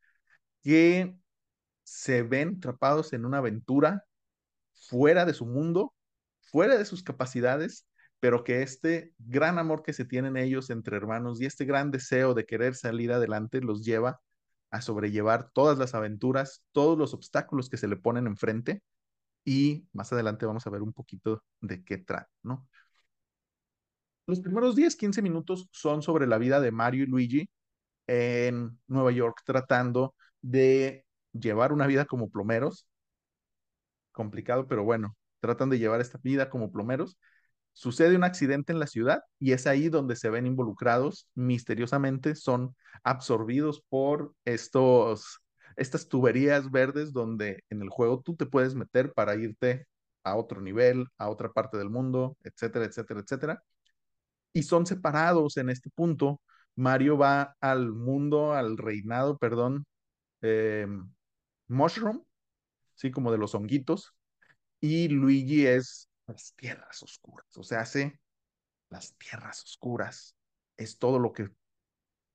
que 0.64 1.16
se 1.84 2.24
ven 2.24 2.56
atrapados 2.58 3.14
en 3.14 3.26
una 3.26 3.38
aventura 3.40 4.04
fuera 4.74 5.26
de 5.26 5.34
su 5.34 5.46
mundo, 5.46 5.94
fuera 6.42 6.78
de 6.78 6.86
sus 6.86 7.04
capacidades, 7.04 7.88
pero 8.20 8.44
que 8.44 8.64
este 8.64 9.14
gran 9.20 9.60
amor 9.60 9.84
que 9.84 9.94
se 9.94 10.06
tienen 10.06 10.38
ellos 10.38 10.70
entre 10.70 10.98
hermanos 10.98 11.42
y 11.42 11.46
este 11.46 11.66
gran 11.66 11.92
deseo 11.92 12.34
de 12.34 12.46
querer 12.46 12.76
salir 12.76 13.12
adelante 13.12 13.62
los 13.62 13.84
lleva 13.84 14.20
a 14.76 14.82
sobrellevar 14.82 15.52
todas 15.54 15.78
las 15.78 15.96
aventuras, 15.96 16.64
todos 16.74 16.98
los 16.98 17.14
obstáculos 17.14 17.70
que 17.70 17.78
se 17.78 17.88
le 17.88 17.96
ponen 17.96 18.28
enfrente 18.28 18.84
y 19.46 19.88
más 19.94 20.12
adelante 20.12 20.46
vamos 20.46 20.68
a 20.68 20.70
ver 20.70 20.82
un 20.82 20.94
poquito 20.94 21.44
de 21.62 21.84
qué 21.84 21.98
trata, 21.98 22.30
¿no? 22.44 22.68
Los 24.28 24.42
primeros 24.42 24.76
10, 24.76 24.96
15 24.98 25.22
minutos 25.22 25.70
son 25.72 26.02
sobre 26.02 26.28
la 26.28 26.38
vida 26.38 26.60
de 26.60 26.72
Mario 26.72 27.04
y 27.04 27.08
Luigi 27.08 27.50
en 28.08 28.78
Nueva 28.88 29.12
York 29.12 29.42
tratando 29.46 30.16
de 30.42 31.06
llevar 31.32 31.72
una 31.72 31.88
vida 31.88 32.06
como 32.06 32.30
plomeros. 32.30 32.88
Complicado, 34.12 34.68
pero 34.68 34.84
bueno, 34.84 35.16
tratan 35.40 35.70
de 35.70 35.80
llevar 35.80 36.02
esta 36.02 36.20
vida 36.22 36.50
como 36.50 36.72
plomeros 36.72 37.18
sucede 37.76 38.16
un 38.16 38.24
accidente 38.24 38.72
en 38.72 38.80
la 38.80 38.88
ciudad 38.88 39.24
y 39.38 39.52
es 39.52 39.68
ahí 39.68 39.90
donde 39.90 40.16
se 40.16 40.30
ven 40.30 40.48
involucrados 40.48 41.30
misteriosamente, 41.36 42.36
son 42.36 42.74
absorbidos 43.04 43.84
por 43.90 44.34
estos, 44.46 45.42
estas 45.76 46.08
tuberías 46.08 46.72
verdes 46.72 47.12
donde 47.12 47.64
en 47.70 47.82
el 47.82 47.90
juego 47.90 48.22
tú 48.22 48.36
te 48.36 48.46
puedes 48.46 48.76
meter 48.76 49.14
para 49.14 49.36
irte 49.36 49.88
a 50.24 50.38
otro 50.38 50.62
nivel, 50.62 51.08
a 51.18 51.30
otra 51.30 51.52
parte 51.52 51.78
del 51.78 51.90
mundo, 51.90 52.38
etcétera, 52.44 52.86
etcétera, 52.86 53.20
etcétera. 53.20 53.64
Y 54.54 54.64
son 54.64 54.86
separados 54.86 55.58
en 55.58 55.70
este 55.70 55.90
punto. 55.90 56.42
Mario 56.76 57.18
va 57.18 57.56
al 57.60 57.92
mundo, 57.92 58.54
al 58.54 58.78
reinado, 58.78 59.38
perdón, 59.38 59.86
eh, 60.42 60.88
Mushroom, 61.68 62.24
sí, 62.96 63.12
como 63.12 63.32
de 63.34 63.38
los 63.38 63.54
honguitos, 63.54 64.14
y 64.80 65.10
Luigi 65.10 65.66
es 65.68 66.10
las 66.28 66.54
tierras 66.56 67.02
oscuras. 67.04 67.46
O 67.58 67.64
sea, 67.64 67.82
hace 67.82 68.20
las 68.90 69.16
tierras 69.18 69.64
oscuras. 69.64 70.36
Es 70.78 70.98
todo 70.98 71.20
lo 71.20 71.34
que 71.34 71.50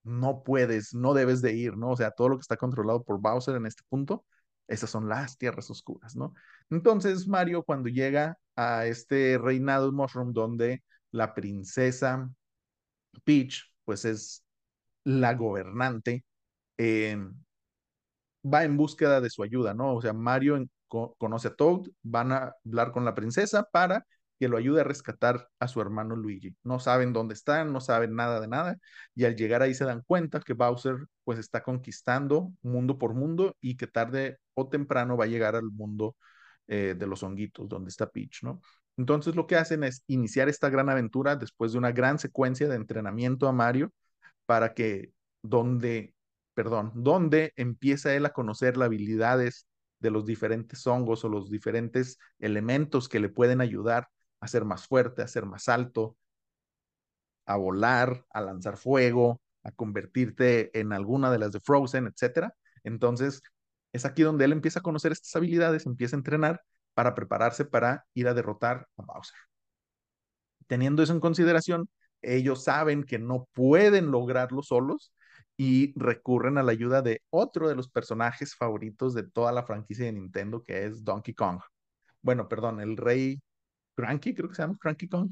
no 0.02 0.42
puedes, 0.42 0.94
no 0.94 1.14
debes 1.14 1.42
de 1.42 1.52
ir, 1.52 1.76
¿no? 1.76 1.90
O 1.90 1.96
sea, 1.96 2.10
todo 2.10 2.30
lo 2.30 2.36
que 2.36 2.42
está 2.42 2.56
controlado 2.56 3.04
por 3.04 3.20
Bowser 3.20 3.56
en 3.56 3.66
este 3.66 3.82
punto, 3.88 4.24
esas 4.66 4.90
son 4.90 5.08
las 5.08 5.36
tierras 5.36 5.70
oscuras, 5.70 6.16
¿no? 6.16 6.34
Entonces, 6.70 7.26
Mario, 7.28 7.62
cuando 7.64 7.88
llega 7.88 8.38
a 8.56 8.86
este 8.86 9.38
reinado 9.38 9.92
Mushroom, 9.92 10.32
donde 10.32 10.82
la 11.10 11.34
princesa 11.34 12.30
Peach, 13.24 13.64
pues 13.84 14.04
es 14.04 14.44
la 15.04 15.34
gobernante, 15.34 16.24
eh, 16.78 17.18
va 18.44 18.64
en 18.64 18.76
búsqueda 18.76 19.20
de 19.20 19.30
su 19.30 19.42
ayuda, 19.42 19.74
¿no? 19.74 19.94
O 19.94 20.02
sea, 20.02 20.12
Mario 20.12 20.56
conoce 20.90 21.48
a 21.48 21.54
Toad, 21.54 21.86
van 22.02 22.32
a 22.32 22.54
hablar 22.64 22.92
con 22.92 23.04
la 23.04 23.14
princesa 23.14 23.68
para 23.72 24.04
que 24.38 24.48
lo 24.48 24.56
ayude 24.56 24.80
a 24.80 24.84
rescatar 24.84 25.48
a 25.58 25.68
su 25.68 25.80
hermano 25.82 26.16
Luigi. 26.16 26.56
No 26.64 26.80
saben 26.80 27.12
dónde 27.12 27.34
están, 27.34 27.72
no 27.72 27.80
saben 27.80 28.14
nada 28.16 28.40
de 28.40 28.48
nada, 28.48 28.78
y 29.14 29.24
al 29.26 29.36
llegar 29.36 29.62
ahí 29.62 29.74
se 29.74 29.84
dan 29.84 30.02
cuenta 30.02 30.40
que 30.40 30.54
Bowser 30.54 30.96
pues 31.24 31.38
está 31.38 31.62
conquistando 31.62 32.50
mundo 32.62 32.98
por 32.98 33.14
mundo 33.14 33.54
y 33.60 33.76
que 33.76 33.86
tarde 33.86 34.38
o 34.54 34.68
temprano 34.68 35.16
va 35.16 35.24
a 35.24 35.28
llegar 35.28 35.56
al 35.56 35.70
mundo 35.70 36.16
eh, 36.68 36.94
de 36.98 37.06
los 37.06 37.22
honguitos, 37.22 37.68
donde 37.68 37.90
está 37.90 38.08
Peach, 38.10 38.42
¿no? 38.42 38.60
Entonces 38.96 39.34
lo 39.36 39.46
que 39.46 39.56
hacen 39.56 39.84
es 39.84 40.04
iniciar 40.06 40.48
esta 40.48 40.70
gran 40.70 40.88
aventura 40.88 41.36
después 41.36 41.72
de 41.72 41.78
una 41.78 41.92
gran 41.92 42.18
secuencia 42.18 42.68
de 42.68 42.76
entrenamiento 42.76 43.48
a 43.48 43.52
Mario 43.52 43.92
para 44.46 44.74
que 44.74 45.12
donde, 45.42 46.14
perdón, 46.54 46.92
donde 46.94 47.52
empieza 47.56 48.14
él 48.14 48.26
a 48.26 48.32
conocer 48.32 48.76
las 48.76 48.86
habilidades 48.86 49.66
de 50.00 50.10
los 50.10 50.26
diferentes 50.26 50.86
hongos 50.86 51.24
o 51.24 51.28
los 51.28 51.50
diferentes 51.50 52.18
elementos 52.38 53.08
que 53.08 53.20
le 53.20 53.28
pueden 53.28 53.60
ayudar 53.60 54.08
a 54.40 54.48
ser 54.48 54.64
más 54.64 54.86
fuerte, 54.86 55.22
a 55.22 55.28
ser 55.28 55.46
más 55.46 55.68
alto, 55.68 56.16
a 57.46 57.56
volar, 57.56 58.24
a 58.30 58.40
lanzar 58.40 58.76
fuego, 58.76 59.40
a 59.62 59.72
convertirte 59.72 60.78
en 60.78 60.92
alguna 60.92 61.30
de 61.30 61.38
las 61.38 61.52
de 61.52 61.60
Frozen, 61.60 62.06
etcétera. 62.06 62.54
Entonces, 62.84 63.42
es 63.92 64.04
aquí 64.04 64.22
donde 64.22 64.44
él 64.44 64.52
empieza 64.52 64.80
a 64.80 64.82
conocer 64.82 65.12
estas 65.12 65.34
habilidades, 65.36 65.86
empieza 65.86 66.16
a 66.16 66.18
entrenar 66.18 66.62
para 66.94 67.14
prepararse 67.14 67.64
para 67.64 68.06
ir 68.14 68.28
a 68.28 68.34
derrotar 68.34 68.88
a 68.96 69.02
Bowser. 69.02 69.38
Teniendo 70.66 71.02
eso 71.02 71.12
en 71.12 71.20
consideración, 71.20 71.88
ellos 72.22 72.64
saben 72.64 73.04
que 73.04 73.18
no 73.18 73.48
pueden 73.52 74.10
lograrlo 74.10 74.62
solos 74.62 75.12
y 75.62 75.92
recurren 75.94 76.56
a 76.56 76.62
la 76.62 76.72
ayuda 76.72 77.02
de 77.02 77.20
otro 77.28 77.68
de 77.68 77.74
los 77.74 77.86
personajes 77.86 78.54
favoritos 78.56 79.12
de 79.12 79.24
toda 79.24 79.52
la 79.52 79.62
franquicia 79.62 80.06
de 80.06 80.12
Nintendo, 80.12 80.64
que 80.64 80.86
es 80.86 81.04
Donkey 81.04 81.34
Kong. 81.34 81.60
Bueno, 82.22 82.48
perdón, 82.48 82.80
el 82.80 82.96
rey 82.96 83.42
Cranky, 83.94 84.34
creo 84.34 84.48
que 84.48 84.54
se 84.54 84.62
llama 84.62 84.78
Cranky 84.80 85.06
Kong, 85.06 85.30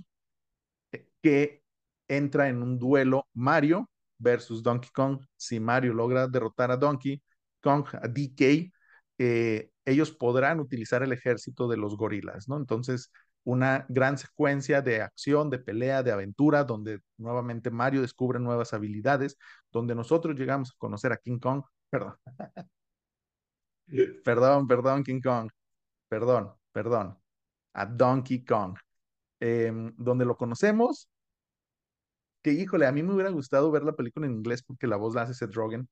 eh, 0.92 1.08
que 1.22 1.62
entra 2.08 2.50
en 2.50 2.62
un 2.62 2.78
duelo 2.78 3.26
Mario 3.32 3.88
versus 4.18 4.62
Donkey 4.62 4.90
Kong. 4.90 5.18
Si 5.34 5.60
Mario 5.60 5.94
logra 5.94 6.28
derrotar 6.28 6.70
a 6.72 6.76
Donkey 6.76 7.22
Kong, 7.62 7.86
a 7.94 8.06
DK, 8.06 8.70
eh, 9.16 9.70
ellos 9.86 10.10
podrán 10.10 10.60
utilizar 10.60 11.02
el 11.02 11.12
ejército 11.12 11.68
de 11.68 11.78
los 11.78 11.96
gorilas, 11.96 12.50
¿no? 12.50 12.58
Entonces, 12.58 13.10
una 13.48 13.86
gran 13.88 14.18
secuencia 14.18 14.82
de 14.82 15.00
acción, 15.00 15.48
de 15.48 15.58
pelea, 15.58 16.02
de 16.02 16.12
aventura, 16.12 16.64
donde 16.64 17.00
nuevamente 17.16 17.70
Mario 17.70 18.02
descubre 18.02 18.38
nuevas 18.38 18.74
habilidades, 18.74 19.38
donde 19.72 19.94
nosotros 19.94 20.36
llegamos 20.36 20.70
a 20.70 20.74
conocer 20.76 21.12
a 21.12 21.16
King 21.16 21.38
Kong, 21.38 21.62
perdón, 21.88 22.14
Perdón, 24.24 24.66
perdón, 24.66 25.02
King 25.02 25.20
Kong. 25.22 25.48
Perdón, 26.08 26.52
perdón. 26.72 27.18
A 27.72 27.86
Donkey 27.86 28.44
Kong. 28.44 28.76
Em, 29.40 29.94
donde 29.96 30.26
lo 30.26 30.36
conocemos, 30.36 31.08
que 32.42 32.52
híjole, 32.52 32.86
a 32.86 32.92
mí 32.92 33.02
me 33.02 33.14
hubiera 33.14 33.30
gustado 33.30 33.70
ver 33.70 33.82
la 33.84 33.92
película 33.94 34.26
en 34.26 34.34
inglés 34.34 34.62
porque 34.62 34.86
la 34.86 34.96
voz 34.96 35.14
la 35.14 35.22
hace 35.22 35.34
Seth 35.34 35.54
Rogen 35.54 35.88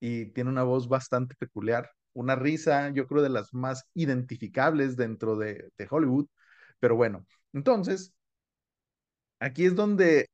y 0.00 0.26
tiene 0.32 0.50
una 0.50 0.64
voz 0.64 0.88
bastante 0.88 1.34
peculiar. 1.36 1.90
Una 2.12 2.36
risa, 2.36 2.90
yo 2.90 3.06
creo, 3.06 3.22
de 3.22 3.30
las 3.30 3.54
más 3.54 3.84
identificables 3.94 4.96
dentro 4.96 5.36
de, 5.36 5.70
de 5.78 5.88
Hollywood. 5.90 6.26
Pero 6.80 6.96
bueno, 6.96 7.26
entonces, 7.52 8.12
aquí 9.38 9.66
es 9.66 9.74
donde 9.74 10.28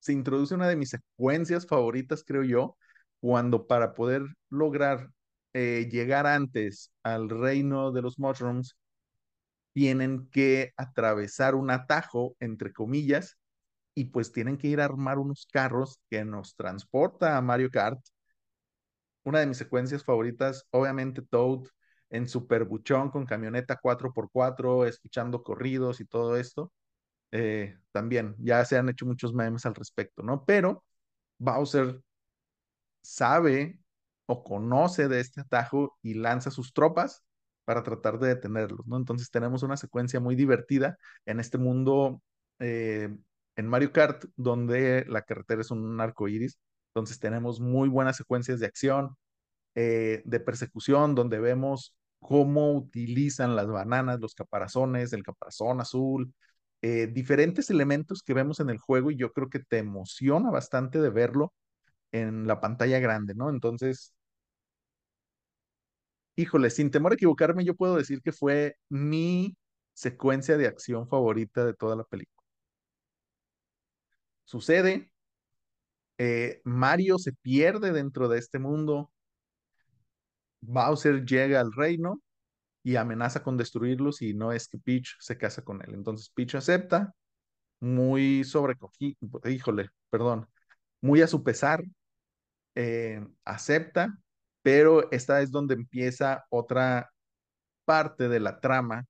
se 0.00 0.12
introduce 0.12 0.54
una 0.54 0.68
de 0.68 0.76
mis 0.76 0.90
secuencias 0.90 1.66
favoritas, 1.66 2.24
creo 2.26 2.44
yo, 2.44 2.76
cuando 3.20 3.66
para 3.66 3.94
poder 3.94 4.24
lograr 4.50 5.10
eh, 5.54 5.88
llegar 5.90 6.26
antes 6.26 6.92
al 7.02 7.30
reino 7.30 7.92
de 7.92 8.02
los 8.02 8.18
mushrooms, 8.18 8.76
tienen 9.72 10.28
que 10.30 10.72
atravesar 10.76 11.54
un 11.54 11.70
atajo, 11.70 12.36
entre 12.40 12.72
comillas, 12.72 13.38
y 13.94 14.06
pues 14.06 14.32
tienen 14.32 14.58
que 14.58 14.68
ir 14.68 14.80
a 14.80 14.86
armar 14.86 15.18
unos 15.18 15.46
carros 15.52 16.00
que 16.10 16.24
nos 16.24 16.56
transporta 16.56 17.36
a 17.36 17.42
Mario 17.42 17.70
Kart. 17.70 18.00
Una 19.24 19.40
de 19.40 19.46
mis 19.46 19.56
secuencias 19.58 20.04
favoritas, 20.04 20.64
obviamente 20.70 21.22
Toad 21.22 21.66
en 22.12 22.28
Super 22.28 22.64
Buchón 22.64 23.10
con 23.10 23.26
camioneta 23.26 23.80
4x4, 23.82 24.86
escuchando 24.86 25.42
corridos 25.42 26.00
y 26.00 26.04
todo 26.06 26.36
esto. 26.36 26.72
Eh, 27.32 27.78
también 27.92 28.36
ya 28.38 28.64
se 28.66 28.76
han 28.78 28.88
hecho 28.90 29.06
muchos 29.06 29.34
memes 29.34 29.66
al 29.66 29.74
respecto, 29.74 30.22
¿no? 30.22 30.44
Pero 30.44 30.84
Bowser 31.38 32.02
sabe 33.02 33.78
o 34.26 34.44
conoce 34.44 35.08
de 35.08 35.20
este 35.20 35.40
atajo 35.40 35.98
y 36.02 36.14
lanza 36.14 36.50
sus 36.50 36.72
tropas 36.72 37.24
para 37.64 37.82
tratar 37.82 38.18
de 38.18 38.28
detenerlos, 38.28 38.86
¿no? 38.86 38.96
Entonces 38.98 39.30
tenemos 39.30 39.62
una 39.62 39.76
secuencia 39.78 40.20
muy 40.20 40.36
divertida 40.36 40.98
en 41.26 41.40
este 41.40 41.58
mundo, 41.58 42.22
eh, 42.58 43.08
en 43.56 43.66
Mario 43.68 43.92
Kart, 43.92 44.26
donde 44.36 45.04
la 45.08 45.22
carretera 45.22 45.62
es 45.62 45.70
un 45.70 46.00
arco 46.00 46.28
iris. 46.28 46.58
Entonces 46.88 47.18
tenemos 47.20 47.60
muy 47.60 47.88
buenas 47.88 48.16
secuencias 48.18 48.60
de 48.60 48.66
acción, 48.66 49.16
eh, 49.74 50.22
de 50.26 50.40
persecución, 50.40 51.14
donde 51.14 51.40
vemos 51.40 51.96
cómo 52.22 52.72
utilizan 52.74 53.56
las 53.56 53.68
bananas, 53.68 54.20
los 54.20 54.34
caparazones, 54.34 55.12
el 55.12 55.24
caparazón 55.24 55.80
azul, 55.80 56.32
eh, 56.82 57.08
diferentes 57.08 57.70
elementos 57.70 58.22
que 58.22 58.34
vemos 58.34 58.60
en 58.60 58.70
el 58.70 58.78
juego 58.78 59.10
y 59.10 59.16
yo 59.16 59.32
creo 59.32 59.50
que 59.50 59.60
te 59.60 59.78
emociona 59.78 60.50
bastante 60.50 61.00
de 61.00 61.10
verlo 61.10 61.52
en 62.12 62.46
la 62.48 62.60
pantalla 62.60 63.00
grande, 63.00 63.34
¿no? 63.34 63.50
Entonces, 63.50 64.14
híjole, 66.36 66.70
sin 66.70 66.90
temor 66.90 67.12
a 67.12 67.14
equivocarme, 67.14 67.64
yo 67.64 67.74
puedo 67.74 67.96
decir 67.96 68.20
que 68.22 68.32
fue 68.32 68.76
mi 68.88 69.56
secuencia 69.94 70.56
de 70.56 70.66
acción 70.66 71.08
favorita 71.08 71.64
de 71.64 71.74
toda 71.74 71.96
la 71.96 72.04
película. 72.04 72.42
Sucede, 74.44 75.10
eh, 76.18 76.60
Mario 76.64 77.18
se 77.18 77.32
pierde 77.32 77.92
dentro 77.92 78.28
de 78.28 78.38
este 78.38 78.58
mundo, 78.58 79.10
Bowser 80.62 81.24
llega 81.24 81.60
al 81.60 81.72
reino 81.72 82.22
y 82.82 82.96
amenaza 82.96 83.42
con 83.42 83.56
destruirlos 83.56 84.22
y 84.22 84.34
no 84.34 84.52
es 84.52 84.68
que 84.68 84.78
Peach 84.78 85.16
se 85.20 85.36
casa 85.38 85.62
con 85.62 85.82
él. 85.82 85.94
Entonces 85.94 86.30
Peach 86.30 86.54
acepta, 86.54 87.14
muy 87.80 88.44
sobrecogido, 88.44 89.18
híjole, 89.44 89.90
perdón, 90.10 90.48
muy 91.00 91.20
a 91.22 91.26
su 91.26 91.42
pesar, 91.42 91.84
eh, 92.74 93.26
acepta, 93.44 94.18
pero 94.62 95.10
esta 95.12 95.42
es 95.42 95.50
donde 95.50 95.74
empieza 95.74 96.44
otra 96.50 97.10
parte 97.84 98.28
de 98.28 98.40
la 98.40 98.60
trama 98.60 99.04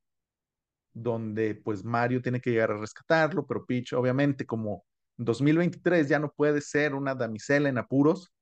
donde 0.95 1.55
pues 1.55 1.85
Mario 1.85 2.23
tiene 2.23 2.41
que 2.41 2.51
llegar 2.51 2.71
a 2.73 2.79
rescatarlo, 2.79 3.47
pero 3.47 3.65
Peach 3.65 3.93
obviamente 3.95 4.47
como 4.47 4.85
2023 5.17 6.09
ya 6.09 6.19
no 6.19 6.33
puede 6.33 6.61
ser 6.61 6.95
una 6.95 7.15
damisela 7.15 7.69
en 7.69 7.79
apuros, 7.79 8.33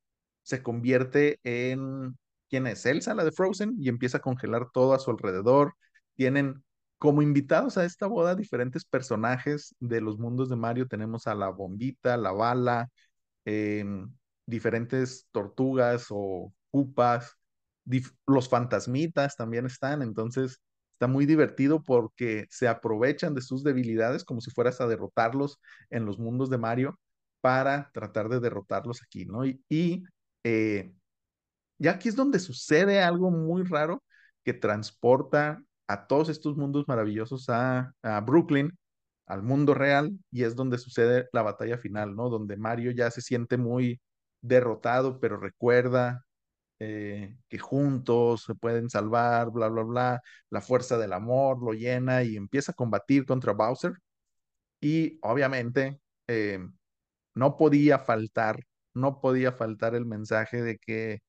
se 0.43 0.63
convierte 0.63 1.39
en 1.43 2.17
quién 2.51 2.67
es 2.67 2.85
Elsa, 2.85 3.15
la 3.15 3.23
de 3.23 3.31
Frozen, 3.31 3.75
y 3.79 3.89
empieza 3.89 4.19
a 4.19 4.21
congelar 4.21 4.69
todo 4.73 4.93
a 4.93 4.99
su 4.99 5.11
alrededor. 5.11 5.73
Tienen 6.15 6.63
como 6.99 7.23
invitados 7.23 7.77
a 7.79 7.85
esta 7.85 8.07
boda 8.07 8.35
diferentes 8.35 8.85
personajes 8.85 9.75
de 9.79 10.01
los 10.01 10.19
mundos 10.19 10.49
de 10.49 10.57
Mario. 10.57 10.87
Tenemos 10.87 11.27
a 11.27 11.35
la 11.35 11.49
bombita, 11.49 12.17
la 12.17 12.31
bala, 12.33 12.89
eh, 13.45 13.85
diferentes 14.45 15.27
tortugas 15.31 16.07
o 16.09 16.53
cupas, 16.71 17.37
los 18.27 18.49
fantasmitas 18.49 19.35
también 19.35 19.65
están, 19.65 20.01
entonces 20.01 20.61
está 20.93 21.07
muy 21.07 21.25
divertido 21.25 21.83
porque 21.83 22.45
se 22.49 22.67
aprovechan 22.67 23.33
de 23.33 23.41
sus 23.41 23.63
debilidades 23.63 24.23
como 24.23 24.41
si 24.41 24.51
fueras 24.51 24.81
a 24.81 24.87
derrotarlos 24.87 25.59
en 25.89 26.05
los 26.05 26.19
mundos 26.19 26.49
de 26.49 26.57
Mario 26.57 26.99
para 27.41 27.89
tratar 27.93 28.29
de 28.29 28.39
derrotarlos 28.39 29.01
aquí, 29.01 29.25
¿no? 29.25 29.45
Y, 29.45 29.63
y 29.67 30.03
eh, 30.43 30.93
ya 31.81 31.91
aquí 31.91 32.09
es 32.09 32.15
donde 32.15 32.39
sucede 32.39 33.01
algo 33.01 33.31
muy 33.31 33.63
raro 33.63 34.03
que 34.43 34.53
transporta 34.53 35.63
a 35.87 36.07
todos 36.07 36.29
estos 36.29 36.55
mundos 36.57 36.87
maravillosos 36.87 37.49
a, 37.49 37.93
a 38.03 38.21
Brooklyn, 38.21 38.77
al 39.25 39.43
mundo 39.43 39.73
real, 39.73 40.17
y 40.31 40.43
es 40.43 40.55
donde 40.55 40.77
sucede 40.77 41.27
la 41.33 41.41
batalla 41.41 41.77
final, 41.77 42.15
¿no? 42.15 42.29
Donde 42.29 42.57
Mario 42.57 42.91
ya 42.91 43.09
se 43.11 43.21
siente 43.21 43.57
muy 43.57 43.99
derrotado, 44.41 45.19
pero 45.19 45.37
recuerda 45.37 46.23
eh, 46.79 47.35
que 47.49 47.57
juntos 47.59 48.43
se 48.43 48.55
pueden 48.55 48.89
salvar, 48.89 49.51
bla, 49.51 49.67
bla, 49.69 49.83
bla, 49.83 50.21
la 50.49 50.61
fuerza 50.61 50.97
del 50.97 51.13
amor 51.13 51.63
lo 51.63 51.73
llena 51.73 52.23
y 52.23 52.37
empieza 52.37 52.73
a 52.73 52.75
combatir 52.75 53.25
contra 53.25 53.53
Bowser. 53.53 53.93
Y 54.81 55.19
obviamente 55.23 55.99
eh, 56.27 56.59
no 57.35 57.57
podía 57.57 57.99
faltar, 57.99 58.63
no 58.93 59.21
podía 59.21 59.51
faltar 59.51 59.95
el 59.95 60.05
mensaje 60.05 60.61
de 60.61 60.77
que 60.77 61.21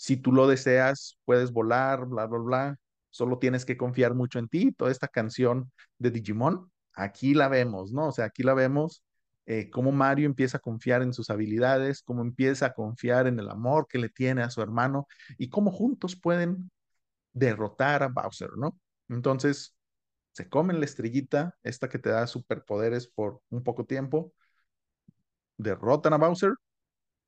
si 0.00 0.16
tú 0.16 0.32
lo 0.32 0.48
deseas, 0.48 1.18
puedes 1.26 1.52
volar, 1.52 2.06
bla, 2.06 2.24
bla, 2.24 2.38
bla, 2.38 2.76
solo 3.10 3.38
tienes 3.38 3.66
que 3.66 3.76
confiar 3.76 4.14
mucho 4.14 4.38
en 4.38 4.48
ti. 4.48 4.72
Toda 4.72 4.90
esta 4.90 5.08
canción 5.08 5.70
de 5.98 6.10
Digimon, 6.10 6.72
aquí 6.94 7.34
la 7.34 7.48
vemos, 7.48 7.92
¿no? 7.92 8.06
O 8.08 8.12
sea, 8.12 8.24
aquí 8.24 8.42
la 8.42 8.54
vemos 8.54 9.04
eh, 9.44 9.68
cómo 9.68 9.92
Mario 9.92 10.24
empieza 10.24 10.56
a 10.56 10.60
confiar 10.60 11.02
en 11.02 11.12
sus 11.12 11.28
habilidades, 11.28 12.00
cómo 12.00 12.22
empieza 12.22 12.64
a 12.64 12.72
confiar 12.72 13.26
en 13.26 13.38
el 13.38 13.50
amor 13.50 13.88
que 13.90 13.98
le 13.98 14.08
tiene 14.08 14.42
a 14.42 14.48
su 14.48 14.62
hermano 14.62 15.06
y 15.36 15.50
cómo 15.50 15.70
juntos 15.70 16.16
pueden 16.18 16.70
derrotar 17.34 18.02
a 18.02 18.08
Bowser, 18.08 18.52
¿no? 18.56 18.78
Entonces, 19.10 19.74
se 20.32 20.48
comen 20.48 20.80
la 20.80 20.86
estrellita, 20.86 21.58
esta 21.62 21.90
que 21.90 21.98
te 21.98 22.08
da 22.08 22.26
superpoderes 22.26 23.06
por 23.06 23.42
un 23.50 23.62
poco 23.62 23.84
tiempo, 23.84 24.32
derrotan 25.58 26.14
a 26.14 26.16
Bowser 26.16 26.54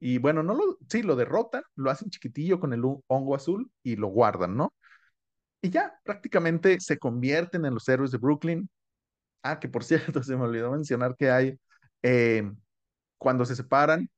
y 0.04 0.18
bueno, 0.18 0.42
no 0.42 0.54
lo, 0.54 0.78
sí, 0.88 1.02
lo 1.02 1.14
derrotan, 1.14 1.62
lo 1.76 1.88
hacen 1.88 2.10
chiquitillo 2.10 2.58
con 2.58 2.72
el 2.72 2.82
hongo 3.06 3.36
azul 3.36 3.70
y 3.84 3.94
lo 3.94 4.08
guardan, 4.08 4.56
¿no? 4.56 4.74
Y 5.62 5.70
ya 5.70 5.94
prácticamente 6.04 6.80
se 6.80 6.98
convierten 6.98 7.64
en 7.66 7.74
los 7.74 7.88
héroes 7.88 8.10
de 8.10 8.18
Brooklyn. 8.18 8.68
Ah, 9.42 9.60
que 9.60 9.68
por 9.68 9.84
cierto, 9.84 10.22
se 10.24 10.36
me 10.36 10.44
olvidó 10.44 10.72
mencionar 10.72 11.16
que 11.16 11.30
hay, 11.30 11.60
eh, 12.02 12.52
cuando 13.18 13.44
se 13.46 13.56
separan, 13.56 14.10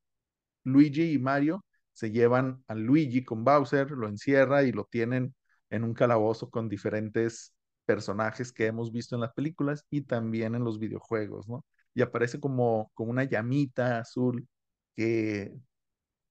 Luigi 0.64 1.12
y 1.12 1.18
Mario 1.18 1.64
se 1.92 2.10
llevan 2.10 2.64
a 2.68 2.74
Luigi 2.74 3.24
con 3.24 3.44
Bowser, 3.44 3.90
lo 3.90 4.08
encierra 4.08 4.64
y 4.64 4.72
lo 4.72 4.86
tienen 4.90 5.34
en 5.70 5.84
un 5.84 5.94
calabozo 5.94 6.50
con 6.50 6.68
diferentes 6.68 7.54
personajes 7.86 8.52
que 8.52 8.66
hemos 8.66 8.92
visto 8.92 9.16
en 9.16 9.22
las 9.22 9.34
películas 9.34 9.84
y 9.90 10.02
también 10.02 10.54
en 10.54 10.64
los 10.64 10.78
videojuegos, 10.78 11.48
¿no? 11.48 11.64
Y 11.94 12.02
aparece 12.02 12.40
como, 12.40 12.90
como 12.94 13.10
una 13.10 13.24
llamita 13.24 13.98
azul 13.98 14.48
que 14.96 15.54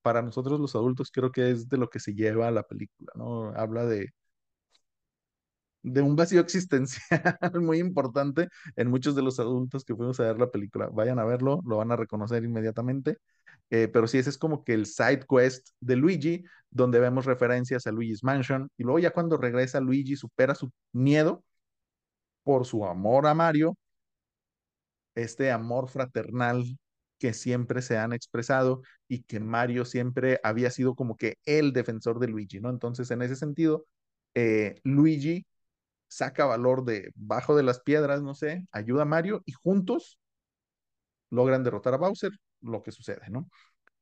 para 0.03 0.21
nosotros 0.21 0.59
los 0.59 0.75
adultos 0.75 1.11
creo 1.11 1.31
que 1.31 1.51
es 1.51 1.69
de 1.69 1.77
lo 1.77 1.89
que 1.89 1.99
se 1.99 2.13
lleva 2.15 2.51
la 2.51 2.63
película, 2.63 3.11
¿no? 3.15 3.53
Habla 3.55 3.85
de, 3.85 4.11
de 5.83 6.01
un 6.01 6.15
vacío 6.15 6.41
existencial 6.41 7.37
muy 7.61 7.79
importante 7.79 8.49
en 8.75 8.89
muchos 8.89 9.15
de 9.15 9.21
los 9.21 9.39
adultos 9.39 9.83
que 9.85 9.95
fuimos 9.95 10.19
a 10.19 10.23
ver 10.23 10.39
la 10.39 10.51
película. 10.51 10.89
Vayan 10.91 11.19
a 11.19 11.25
verlo, 11.25 11.61
lo 11.65 11.77
van 11.77 11.91
a 11.91 11.95
reconocer 11.95 12.43
inmediatamente. 12.43 13.17
Eh, 13.69 13.87
pero 13.87 14.07
sí, 14.07 14.17
ese 14.19 14.29
es 14.29 14.37
como 14.37 14.63
que 14.63 14.73
el 14.73 14.85
side 14.85 15.25
quest 15.29 15.69
de 15.79 15.95
Luigi, 15.95 16.43
donde 16.69 16.99
vemos 16.99 17.25
referencias 17.25 17.87
a 17.87 17.91
Luigi's 17.91 18.23
Mansion. 18.23 18.69
Y 18.77 18.83
luego 18.83 18.99
ya 18.99 19.11
cuando 19.11 19.37
regresa 19.37 19.79
Luigi 19.79 20.15
supera 20.15 20.55
su 20.55 20.71
miedo 20.93 21.43
por 22.43 22.65
su 22.65 22.85
amor 22.85 23.27
a 23.27 23.33
Mario, 23.33 23.75
este 25.15 25.51
amor 25.51 25.89
fraternal 25.89 26.63
que 27.23 27.33
siempre 27.33 27.81
se 27.81 27.97
han 27.97 28.11
expresado 28.11 28.81
y 29.07 29.23
que 29.23 29.39
Mario 29.39 29.85
siempre 29.85 30.41
había 30.43 30.69
sido 30.71 30.93
como 30.93 31.15
que 31.15 31.37
el 31.45 31.71
defensor 31.71 32.19
de 32.19 32.27
Luigi, 32.27 32.59
¿no? 32.59 32.69
Entonces, 32.69 33.09
en 33.11 33.21
ese 33.21 33.37
sentido, 33.37 33.85
eh, 34.33 34.81
Luigi 34.83 35.47
saca 36.09 36.43
valor 36.45 36.83
de 36.83 37.13
bajo 37.15 37.55
de 37.55 37.63
las 37.63 37.79
piedras, 37.79 38.21
no 38.21 38.35
sé, 38.35 38.67
ayuda 38.73 39.03
a 39.03 39.05
Mario 39.05 39.41
y 39.45 39.53
juntos 39.53 40.19
logran 41.29 41.63
derrotar 41.63 41.93
a 41.93 41.97
Bowser, 41.97 42.33
lo 42.59 42.83
que 42.83 42.91
sucede, 42.91 43.29
¿no? 43.29 43.49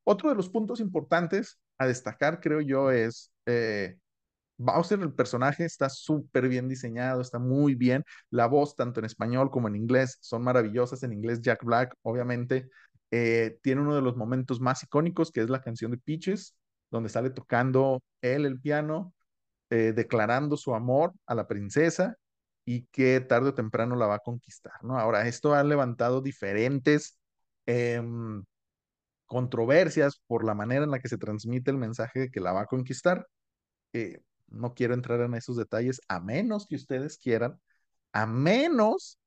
Otro 0.03 0.29
de 0.29 0.36
los 0.36 0.49
puntos 0.49 0.79
importantes 0.79 1.60
a 1.77 1.86
destacar, 1.86 2.39
creo 2.41 2.62
yo, 2.62 2.89
es 2.89 3.31
eh, 3.45 3.97
Bowser, 4.62 4.99
el 4.99 5.13
personaje, 5.13 5.65
está 5.65 5.89
súper 5.89 6.47
bien 6.47 6.69
diseñado, 6.69 7.21
está 7.21 7.39
muy 7.39 7.75
bien. 7.75 8.03
La 8.29 8.45
voz, 8.47 8.75
tanto 8.75 8.99
en 8.99 9.05
español 9.05 9.49
como 9.49 9.67
en 9.67 9.75
inglés, 9.75 10.17
son 10.21 10.43
maravillosas. 10.43 11.01
En 11.03 11.13
inglés, 11.13 11.41
Jack 11.41 11.63
Black, 11.63 11.95
obviamente, 12.03 12.69
eh, 13.12 13.60
tiene 13.62 13.82
uno 13.82 13.95
de 13.95 14.02
los 14.02 14.15
momentos 14.17 14.62
más 14.62 14.84
icónicos, 14.84 15.32
que 15.32 15.41
es 15.41 15.50
la 15.50 15.62
canción 15.62 15.91
de 15.91 15.97
Peaches, 15.97 16.56
donde 16.89 17.10
sale 17.10 17.30
tocando 17.30 18.02
él 18.21 18.45
el 18.45 18.60
piano, 18.60 19.13
eh, 19.69 19.93
declarando 19.93 20.58
su 20.58 20.76
amor 20.76 21.13
a 21.26 21.36
la 21.36 21.47
princesa 21.47 22.17
y 22.65 22.86
que 22.88 23.21
tarde 23.21 23.50
o 23.50 23.54
temprano 23.54 23.95
la 23.95 24.08
va 24.08 24.15
a 24.15 24.19
conquistar, 24.19 24.74
¿no? 24.84 24.97
Ahora, 25.00 25.28
esto 25.28 25.54
ha 25.54 25.63
levantado 25.63 26.21
diferentes 26.21 27.19
eh, 27.65 28.02
controversias 29.32 30.21
por 30.28 30.43
la 30.43 30.54
manera 30.54 30.84
en 30.84 30.91
la 30.91 31.00
que 31.00 31.08
se 31.08 31.17
transmite 31.17 31.71
el 31.71 31.78
mensaje 31.78 32.19
de 32.19 32.32
que 32.32 32.41
la 32.41 32.52
va 32.52 32.62
a 32.62 32.65
conquistar. 32.65 33.28
Eh, 33.93 34.19
no 34.47 34.74
quiero 34.74 34.93
entrar 34.93 35.21
en 35.21 35.36
esos 35.36 35.56
detalles, 35.58 36.02
a 36.10 36.19
menos 36.19 36.67
que 36.67 36.76
ustedes 36.76 37.17
quieran, 37.17 37.58
a 38.12 38.26
menos, 38.26 39.19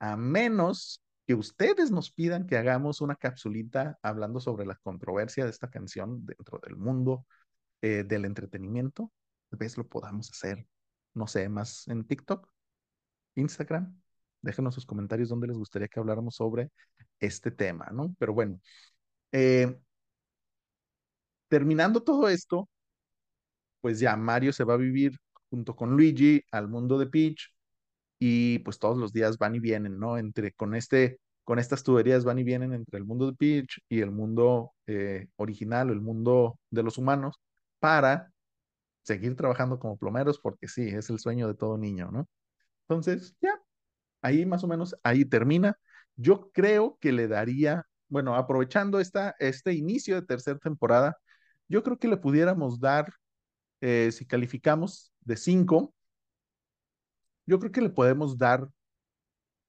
a 0.00 0.16
menos 0.16 1.02
que 1.28 1.34
ustedes 1.34 1.90
nos 1.90 2.10
pidan 2.10 2.46
que 2.46 2.56
hagamos 2.56 3.02
una 3.02 3.14
capsulita 3.14 3.98
hablando 4.00 4.40
sobre 4.40 4.64
la 4.64 4.76
controversia 4.76 5.44
de 5.44 5.50
esta 5.50 5.68
canción 5.68 6.24
dentro 6.24 6.58
del 6.64 6.74
mundo 6.74 7.26
eh, 7.82 8.02
del 8.02 8.24
entretenimiento. 8.24 9.12
Tal 9.50 9.58
vez 9.58 9.76
lo 9.76 9.86
podamos 9.86 10.30
hacer, 10.30 10.66
no 11.12 11.26
sé, 11.26 11.50
más 11.50 11.86
en 11.88 12.06
TikTok, 12.06 12.50
Instagram. 13.34 14.00
Déjenos 14.40 14.74
sus 14.74 14.86
comentarios 14.86 15.28
donde 15.28 15.48
les 15.48 15.58
gustaría 15.58 15.88
que 15.88 16.00
habláramos 16.00 16.34
sobre 16.36 16.70
este 17.20 17.50
tema, 17.50 17.90
¿no? 17.92 18.16
Pero 18.18 18.32
bueno, 18.32 18.58
eh, 19.30 19.78
terminando 21.48 22.02
todo 22.02 22.30
esto, 22.30 22.70
pues 23.82 24.00
ya 24.00 24.16
Mario 24.16 24.54
se 24.54 24.64
va 24.64 24.74
a 24.74 24.76
vivir 24.78 25.18
junto 25.50 25.76
con 25.76 25.90
Luigi 25.90 26.42
al 26.52 26.68
mundo 26.68 26.98
de 26.98 27.06
Peach 27.06 27.52
y 28.18 28.60
pues 28.60 28.78
todos 28.78 28.98
los 28.98 29.12
días 29.12 29.38
van 29.38 29.54
y 29.54 29.60
vienen, 29.60 29.98
¿no? 29.98 30.18
Entre 30.18 30.52
con 30.52 30.74
este 30.74 31.20
con 31.44 31.58
estas 31.58 31.82
tuberías 31.82 32.24
van 32.24 32.38
y 32.38 32.44
vienen 32.44 32.74
entre 32.74 32.98
el 32.98 33.06
mundo 33.06 33.26
de 33.26 33.32
Peach 33.34 33.80
y 33.88 34.00
el 34.00 34.10
mundo 34.10 34.72
eh, 34.86 35.28
original, 35.36 35.88
el 35.88 36.02
mundo 36.02 36.58
de 36.70 36.82
los 36.82 36.98
humanos, 36.98 37.40
para 37.78 38.30
seguir 39.02 39.36
trabajando 39.36 39.78
como 39.78 39.96
plomeros, 39.96 40.38
porque 40.40 40.68
sí, 40.68 40.88
es 40.88 41.10
el 41.10 41.18
sueño 41.18 41.48
de 41.48 41.54
todo 41.54 41.78
niño, 41.78 42.10
¿no? 42.12 42.28
Entonces, 42.88 43.34
ya, 43.40 43.58
ahí 44.22 44.46
más 44.46 44.64
o 44.64 44.68
menos, 44.68 44.96
ahí 45.02 45.24
termina. 45.24 45.78
Yo 46.16 46.50
creo 46.52 46.98
que 47.00 47.12
le 47.12 47.28
daría, 47.28 47.86
bueno, 48.08 48.36
aprovechando 48.36 49.00
esta, 49.00 49.34
este 49.38 49.72
inicio 49.74 50.16
de 50.16 50.26
tercera 50.26 50.58
temporada, 50.58 51.16
yo 51.68 51.82
creo 51.82 51.98
que 51.98 52.08
le 52.08 52.18
pudiéramos 52.18 52.80
dar 52.80 53.12
eh, 53.80 54.10
si 54.12 54.26
calificamos 54.26 55.12
de 55.22 55.36
5, 55.36 55.94
yo 57.48 57.58
creo 57.58 57.72
que 57.72 57.80
le 57.80 57.88
podemos 57.88 58.36
dar 58.36 58.68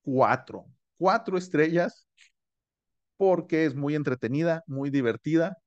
4, 0.02 0.66
4 0.98 1.38
estrellas 1.38 2.08
porque 3.16 3.66
es 3.66 3.74
muy 3.74 3.96
entretenida, 3.96 4.64
muy 4.68 4.90
divertida. 4.90 5.58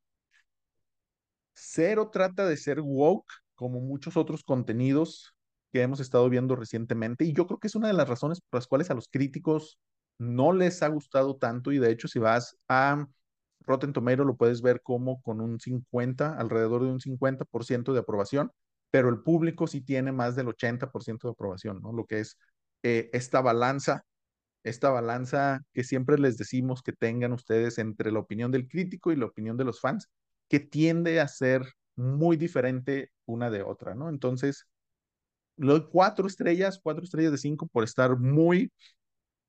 Cero 1.54 2.10
trata 2.12 2.46
de 2.46 2.56
ser 2.58 2.80
woke 2.82 3.32
como 3.54 3.80
muchos 3.80 4.16
otros 4.18 4.42
contenidos 4.44 5.34
que 5.72 5.80
hemos 5.80 6.00
estado 6.00 6.28
viendo 6.28 6.54
recientemente 6.54 7.24
y 7.24 7.32
yo 7.32 7.46
creo 7.46 7.58
que 7.58 7.68
es 7.68 7.74
una 7.74 7.88
de 7.88 7.94
las 7.94 8.08
razones 8.08 8.40
por 8.42 8.58
las 8.58 8.66
cuales 8.66 8.90
a 8.90 8.94
los 8.94 9.08
críticos 9.08 9.78
no 10.18 10.52
les 10.52 10.82
ha 10.82 10.88
gustado 10.88 11.36
tanto 11.36 11.72
y 11.72 11.78
de 11.78 11.90
hecho 11.90 12.08
si 12.08 12.18
vas 12.18 12.58
a 12.68 13.06
Rotten 13.60 13.94
Tomato 13.94 14.24
lo 14.24 14.36
puedes 14.36 14.60
ver 14.60 14.82
como 14.82 15.22
con 15.22 15.40
un 15.40 15.60
50, 15.60 16.36
alrededor 16.36 16.82
de 16.82 16.90
un 16.90 17.00
50% 17.00 17.94
de 17.94 18.00
aprobación, 18.00 18.52
pero 18.92 19.08
el 19.08 19.22
público 19.22 19.66
sí 19.66 19.80
tiene 19.80 20.12
más 20.12 20.36
del 20.36 20.48
80% 20.48 21.28
de 21.28 21.32
aprobación, 21.32 21.80
¿no? 21.82 21.92
Lo 21.94 22.04
que 22.06 22.20
es 22.20 22.38
eh, 22.82 23.10
esta 23.14 23.40
balanza, 23.40 24.04
esta 24.64 24.90
balanza 24.90 25.62
que 25.72 25.84
siempre 25.84 26.18
les 26.18 26.38
decimos 26.38 26.82
que 26.82 26.92
tengan 26.92 27.32
ustedes 27.32 27.78
entre 27.78 28.12
la 28.12 28.20
opinión 28.20 28.52
del 28.52 28.68
crítico 28.68 29.12
y 29.12 29.16
la 29.16 29.26
opinión 29.26 29.56
de 29.56 29.64
los 29.64 29.80
fans, 29.80 30.10
que 30.48 30.60
tiende 30.60 31.20
a 31.20 31.28
ser 31.28 31.64
muy 31.96 32.36
diferente 32.36 33.10
una 33.26 33.50
de 33.50 33.62
otra, 33.62 33.94
¿no? 33.94 34.10
Entonces, 34.10 34.66
le 35.56 35.68
doy 35.68 35.86
cuatro 35.90 36.26
estrellas, 36.26 36.78
cuatro 36.82 37.04
estrellas 37.04 37.32
de 37.32 37.38
cinco 37.38 37.66
por 37.68 37.84
estar 37.84 38.18
muy, 38.18 38.70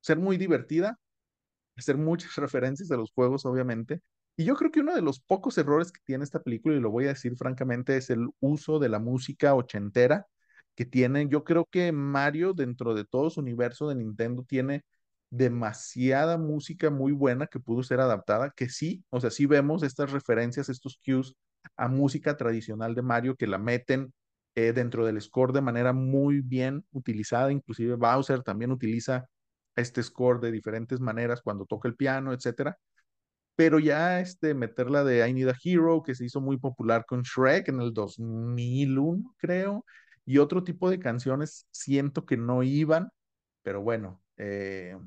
ser 0.01 0.19
muy 0.19 0.38
divertida, 0.38 0.99
hacer 1.77 1.97
muchas 1.97 2.36
referencias 2.38 2.89
de 2.89 2.97
los 2.97 3.12
juegos, 3.13 3.45
obviamente. 3.45 4.01
Y 4.35 4.45
yo 4.45 4.55
creo 4.55 4.71
que 4.71 4.79
uno 4.79 4.95
de 4.95 5.01
los 5.01 5.19
pocos 5.19 5.57
errores 5.57 5.91
que 5.91 6.01
tiene 6.03 6.23
esta 6.23 6.41
película, 6.41 6.75
y 6.75 6.79
lo 6.79 6.89
voy 6.91 7.05
a 7.05 7.09
decir 7.09 7.35
francamente, 7.37 7.97
es 7.97 8.09
el 8.09 8.29
uso 8.39 8.79
de 8.79 8.89
la 8.89 8.99
música 8.99 9.53
ochentera 9.53 10.27
que 10.75 10.85
tiene. 10.85 11.27
Yo 11.29 11.43
creo 11.43 11.65
que 11.65 11.91
Mario, 11.91 12.53
dentro 12.53 12.95
de 12.95 13.05
todo 13.05 13.29
su 13.29 13.41
universo 13.41 13.89
de 13.89 13.95
Nintendo, 13.95 14.43
tiene 14.43 14.83
demasiada 15.29 16.37
música 16.37 16.89
muy 16.91 17.11
buena 17.11 17.47
que 17.47 17.59
pudo 17.59 17.83
ser 17.83 17.99
adaptada, 17.99 18.51
que 18.55 18.69
sí, 18.69 19.03
o 19.09 19.19
sea, 19.19 19.31
sí 19.31 19.45
vemos 19.47 19.83
estas 19.83 20.11
referencias, 20.11 20.69
estos 20.69 20.99
cues 21.03 21.33
a 21.77 21.87
música 21.87 22.37
tradicional 22.37 22.93
de 22.95 23.01
Mario 23.01 23.35
que 23.35 23.47
la 23.47 23.57
meten 23.57 24.13
eh, 24.55 24.73
dentro 24.73 25.05
del 25.05 25.19
score 25.21 25.53
de 25.53 25.61
manera 25.61 25.93
muy 25.93 26.41
bien 26.41 26.85
utilizada, 26.91 27.51
inclusive 27.51 27.95
Bowser 27.95 28.43
también 28.43 28.71
utiliza 28.71 29.27
este 29.75 30.03
score 30.03 30.39
de 30.39 30.51
diferentes 30.51 30.99
maneras 30.99 31.41
cuando 31.41 31.65
toca 31.65 31.87
el 31.87 31.95
piano, 31.95 32.33
etcétera. 32.33 32.77
Pero 33.55 33.79
ya 33.79 34.19
este, 34.19 34.53
meterla 34.53 35.03
de 35.03 35.27
I 35.27 35.33
Need 35.33 35.49
a 35.49 35.55
Hero, 35.63 36.03
que 36.03 36.15
se 36.15 36.25
hizo 36.25 36.41
muy 36.41 36.57
popular 36.57 37.05
con 37.05 37.21
Shrek 37.21 37.69
en 37.69 37.81
el 37.81 37.93
2001, 37.93 39.35
creo, 39.37 39.85
y 40.25 40.39
otro 40.39 40.63
tipo 40.63 40.89
de 40.89 40.99
canciones, 40.99 41.67
siento 41.71 42.25
que 42.25 42.37
no 42.37 42.63
iban, 42.63 43.09
pero 43.63 43.81
bueno, 43.81 44.21
eh, 44.37 44.97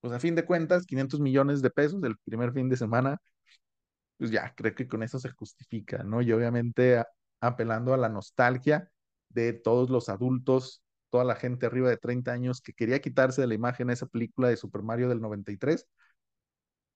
pues 0.00 0.12
a 0.12 0.20
fin 0.20 0.34
de 0.34 0.44
cuentas, 0.44 0.86
500 0.86 1.20
millones 1.20 1.62
de 1.62 1.70
pesos 1.70 2.02
el 2.04 2.16
primer 2.18 2.52
fin 2.52 2.68
de 2.68 2.76
semana, 2.76 3.18
pues 4.18 4.30
ya, 4.30 4.54
creo 4.54 4.74
que 4.74 4.88
con 4.88 5.02
eso 5.02 5.18
se 5.18 5.30
justifica, 5.30 6.02
¿no? 6.04 6.22
Y 6.22 6.32
obviamente 6.32 7.02
apelando 7.40 7.94
a 7.94 7.96
la 7.96 8.08
nostalgia 8.08 8.90
de 9.30 9.52
todos 9.54 9.90
los 9.90 10.08
adultos 10.08 10.82
toda 11.10 11.24
la 11.24 11.34
gente 11.36 11.66
arriba 11.66 11.90
de 11.90 11.96
30 11.98 12.32
años 12.32 12.60
que 12.62 12.72
quería 12.72 13.00
quitarse 13.00 13.42
de 13.42 13.48
la 13.48 13.54
imagen 13.54 13.90
esa 13.90 14.06
película 14.06 14.48
de 14.48 14.56
Super 14.56 14.82
Mario 14.82 15.08
del 15.08 15.20
93. 15.20 15.86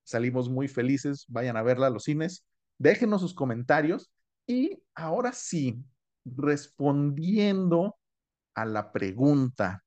Salimos 0.05 0.49
muy 0.51 0.69
felices, 0.69 1.25
vayan 1.29 1.57
a 1.57 1.63
verla 1.63 1.89
a 1.89 1.91
los 1.91 2.05
cines, 2.05 2.45
déjenos 2.79 3.21
sus 3.21 3.35
comentarios 3.35 4.11
y 4.47 4.83
ahora 4.95 5.33
sí, 5.33 5.83
respondiendo 6.25 7.97
a 8.55 8.67
la 8.67 8.93
pregunta, 8.93 9.83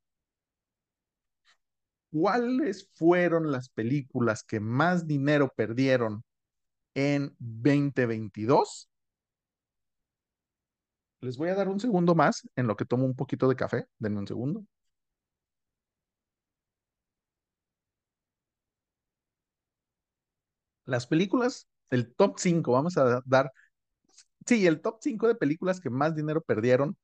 ¿cuáles 2.11 2.89
fueron 2.95 3.51
las 3.51 3.69
películas 3.69 4.43
que 4.43 4.59
más 4.59 5.07
dinero 5.07 5.53
perdieron 5.55 6.23
en 6.95 7.35
2022? 7.39 8.89
Les 11.21 11.37
voy 11.37 11.49
a 11.49 11.55
dar 11.55 11.67
un 11.67 11.79
segundo 11.79 12.15
más 12.15 12.47
en 12.55 12.67
lo 12.67 12.75
que 12.75 12.85
tomo 12.85 13.05
un 13.05 13.15
poquito 13.15 13.47
de 13.47 13.55
café. 13.55 13.85
Denme 13.99 14.19
un 14.19 14.27
segundo. 14.27 14.65
Las 20.87 21.07
películas, 21.07 21.67
el 21.91 22.15
top 22.15 22.39
5, 22.39 22.71
vamos 22.71 22.97
a 22.97 23.21
dar, 23.25 23.51
sí, 24.45 24.65
el 24.67 24.81
top 24.81 24.97
5 25.01 25.27
de 25.27 25.35
películas 25.35 25.79
que 25.81 25.89
más 25.89 26.15
dinero 26.15 26.41
perdieron 26.41 26.97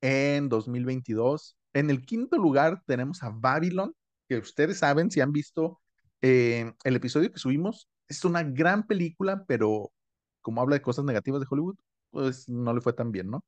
en 0.00 0.48
2022. 0.48 1.56
En 1.74 1.90
el 1.90 2.04
quinto 2.06 2.38
lugar 2.38 2.82
tenemos 2.86 3.22
a 3.22 3.30
Babylon, 3.30 3.94
que 4.28 4.38
ustedes 4.38 4.78
saben 4.78 5.10
si 5.10 5.20
han 5.20 5.32
visto 5.32 5.80
eh, 6.22 6.72
el 6.84 6.96
episodio 6.96 7.32
que 7.32 7.38
subimos. 7.38 7.88
Es 8.08 8.24
una 8.24 8.42
gran 8.42 8.86
película, 8.86 9.44
pero 9.46 9.92
como 10.40 10.62
habla 10.62 10.76
de 10.76 10.82
cosas 10.82 11.04
negativas 11.04 11.40
de 11.40 11.46
Hollywood, 11.50 11.76
pues 12.10 12.48
no 12.48 12.72
le 12.74 12.80
fue 12.80 12.92
tan 12.94 13.12
bien, 13.12 13.30
¿no? 13.30 13.44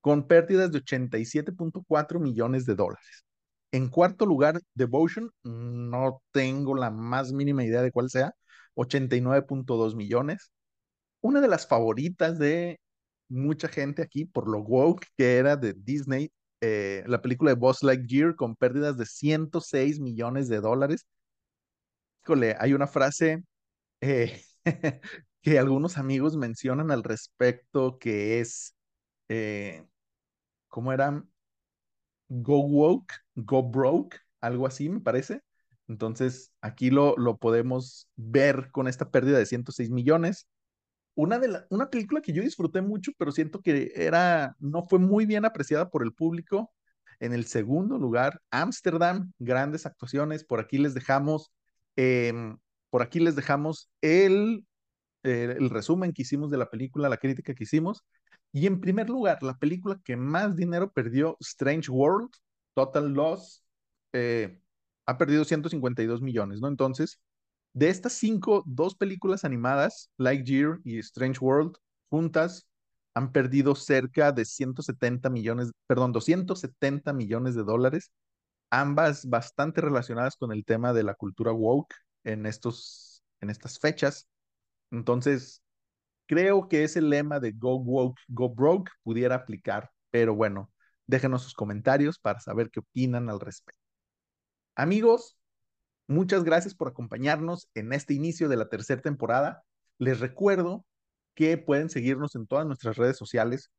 Con 0.00 0.26
pérdidas 0.26 0.72
de 0.72 0.78
87.4 0.78 2.20
millones 2.20 2.66
de 2.66 2.74
dólares. 2.74 3.24
En 3.72 3.88
cuarto 3.88 4.26
lugar, 4.26 4.60
Devotion, 4.74 5.30
no 5.42 6.22
tengo 6.32 6.74
la 6.76 6.90
más 6.90 7.32
mínima 7.32 7.64
idea 7.64 7.82
de 7.82 7.92
cuál 7.92 8.10
sea, 8.10 8.34
89.2 8.74 9.94
millones. 9.94 10.52
Una 11.20 11.40
de 11.40 11.48
las 11.48 11.66
favoritas 11.66 12.38
de 12.38 12.80
mucha 13.28 13.68
gente 13.68 14.02
aquí 14.02 14.24
por 14.26 14.48
lo 14.48 14.60
woke 14.60 15.06
que 15.16 15.36
era 15.38 15.56
de 15.56 15.74
Disney, 15.74 16.32
eh, 16.60 17.04
la 17.06 17.22
película 17.22 17.50
de 17.52 17.56
Boss 17.56 17.82
Lightyear 17.82 18.36
con 18.36 18.56
pérdidas 18.56 18.96
de 18.98 19.06
106 19.06 20.00
millones 20.00 20.48
de 20.48 20.60
dólares. 20.60 21.06
Híjole, 22.22 22.56
hay 22.58 22.72
una 22.72 22.86
frase 22.86 23.42
eh, 24.00 24.42
que 25.42 25.58
algunos 25.58 25.98
amigos 25.98 26.36
mencionan 26.36 26.90
al 26.90 27.02
respecto 27.04 27.98
que 27.98 28.40
es, 28.40 28.74
eh, 29.28 29.86
¿cómo 30.68 30.92
era? 30.92 31.24
Go 32.28 32.58
woke, 32.60 33.14
go 33.34 33.62
broke, 33.62 34.18
algo 34.40 34.66
así 34.66 34.88
me 34.88 35.00
parece. 35.00 35.40
Entonces, 35.88 36.52
aquí 36.60 36.90
lo, 36.90 37.16
lo 37.16 37.36
podemos 37.38 38.08
ver 38.16 38.70
con 38.72 38.88
esta 38.88 39.10
pérdida 39.10 39.38
de 39.38 39.46
106 39.46 39.90
millones. 39.90 40.48
una, 41.14 41.38
de 41.38 41.64
una 41.70 41.90
película 41.90 42.20
que 42.20 42.32
yo 42.32 42.42
disfruté 42.42 42.82
mucho, 42.82 43.12
pero 43.18 43.32
siento 43.32 43.60
que 43.62 43.92
era, 43.94 44.56
no 44.60 44.84
fue 44.88 44.98
muy 44.98 45.26
bien 45.26 45.44
apreciada 45.44 45.90
por 45.90 46.02
el 46.02 46.12
público. 46.14 46.72
En 47.20 47.32
el 47.32 47.46
segundo 47.46 47.98
lugar, 47.98 48.40
Ámsterdam, 48.50 49.32
grandes 49.38 49.86
actuaciones. 49.86 50.44
Por 50.44 50.60
aquí 50.60 50.78
les 50.78 50.94
dejamos, 50.94 51.52
eh, 51.96 52.32
por 52.90 53.02
aquí 53.02 53.20
les 53.20 53.36
dejamos 53.36 53.90
el, 54.00 54.66
el 55.22 55.70
resumen 55.70 56.12
que 56.12 56.22
hicimos 56.22 56.50
de 56.50 56.58
la 56.58 56.70
película, 56.70 57.08
la 57.08 57.16
crítica 57.18 57.54
que 57.54 57.64
hicimos. 57.64 58.04
Y 58.52 58.66
en 58.66 58.80
primer 58.80 59.08
lugar, 59.10 59.42
la 59.42 59.58
película 59.58 60.00
que 60.04 60.16
más 60.16 60.56
dinero 60.56 60.92
perdió, 60.92 61.36
Strange 61.40 61.90
World, 61.90 62.30
Total 62.74 63.08
Loss, 63.12 63.64
eh, 64.12 64.60
ha 65.06 65.18
perdido 65.18 65.44
152 65.44 66.22
millones, 66.22 66.60
¿no? 66.60 66.68
Entonces, 66.68 67.20
de 67.74 67.88
estas 67.88 68.12
cinco, 68.14 68.62
dos 68.66 68.94
películas 68.94 69.44
animadas, 69.44 70.10
Lightyear 70.18 70.78
y 70.84 70.98
Strange 70.98 71.40
World, 71.40 71.76
juntas, 72.08 72.68
han 73.14 73.32
perdido 73.32 73.74
cerca 73.74 74.32
de 74.32 74.44
170 74.44 75.30
millones, 75.30 75.70
perdón, 75.86 76.12
270 76.12 77.12
millones 77.12 77.54
de 77.54 77.64
dólares, 77.64 78.12
ambas 78.70 79.28
bastante 79.28 79.80
relacionadas 79.80 80.36
con 80.36 80.52
el 80.52 80.64
tema 80.64 80.92
de 80.92 81.04
la 81.04 81.14
cultura 81.14 81.52
woke 81.52 81.94
en, 82.24 82.46
estos, 82.46 83.22
en 83.40 83.50
estas 83.50 83.78
fechas. 83.78 84.28
Entonces, 84.90 85.62
creo 86.26 86.68
que 86.68 86.84
ese 86.84 87.00
lema 87.02 87.40
de 87.40 87.52
Go 87.52 87.76
Woke, 87.76 88.20
Go 88.28 88.50
Broke 88.54 88.90
pudiera 89.02 89.36
aplicar, 89.36 89.90
pero 90.10 90.34
bueno, 90.34 90.70
déjenos 91.06 91.42
sus 91.42 91.54
comentarios 91.54 92.18
para 92.18 92.40
saber 92.40 92.70
qué 92.70 92.80
opinan 92.80 93.28
al 93.30 93.40
respecto. 93.40 93.83
Amigos, 94.76 95.38
muchas 96.08 96.42
gracias 96.42 96.74
por 96.74 96.88
acompañarnos 96.88 97.68
en 97.74 97.92
este 97.92 98.12
inicio 98.12 98.48
de 98.48 98.56
la 98.56 98.68
tercera 98.68 99.00
temporada. 99.00 99.62
Les 99.98 100.18
recuerdo 100.18 100.84
que 101.34 101.58
pueden 101.58 101.88
seguirnos 101.90 102.34
en 102.34 102.48
todas 102.48 102.66
nuestras 102.66 102.96
redes 102.96 103.16
sociales, 103.16 103.70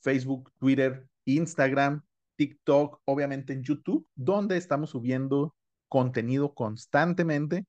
Facebook, 0.00 0.52
Twitter, 0.58 1.08
Instagram, 1.24 2.02
TikTok, 2.36 3.00
obviamente 3.04 3.52
en 3.52 3.64
YouTube, 3.64 4.06
donde 4.14 4.56
estamos 4.56 4.90
subiendo 4.90 5.56
contenido 5.88 6.54
constantemente 6.54 7.66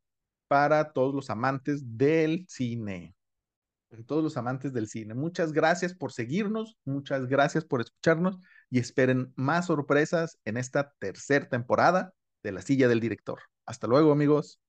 para 0.48 0.94
todos 0.94 1.16
los 1.16 1.32
amantes 1.32 1.98
del 1.98 2.46
cine. 2.48 3.16
Todos 4.06 4.24
los 4.24 4.38
amantes 4.38 4.74
del 4.74 4.88
cine. 4.88 5.16
Muchas 5.16 5.54
gracias 5.54 5.96
por 5.96 6.12
seguirnos, 6.12 6.78
muchas 6.86 7.26
gracias 7.26 7.66
por 7.66 7.82
escucharnos 7.82 8.38
y 8.70 8.78
esperen 8.78 9.34
más 9.36 9.68
sorpresas 9.68 10.38
en 10.46 10.58
esta 10.58 10.94
tercera 11.00 11.50
temporada 11.50 12.14
de 12.46 12.52
La 12.54 12.62
Silla 12.62 12.88
del 12.88 13.02
Director. 13.02 13.40
Hasta 13.66 13.88
luego, 13.88 14.12
amigos. 14.12 14.60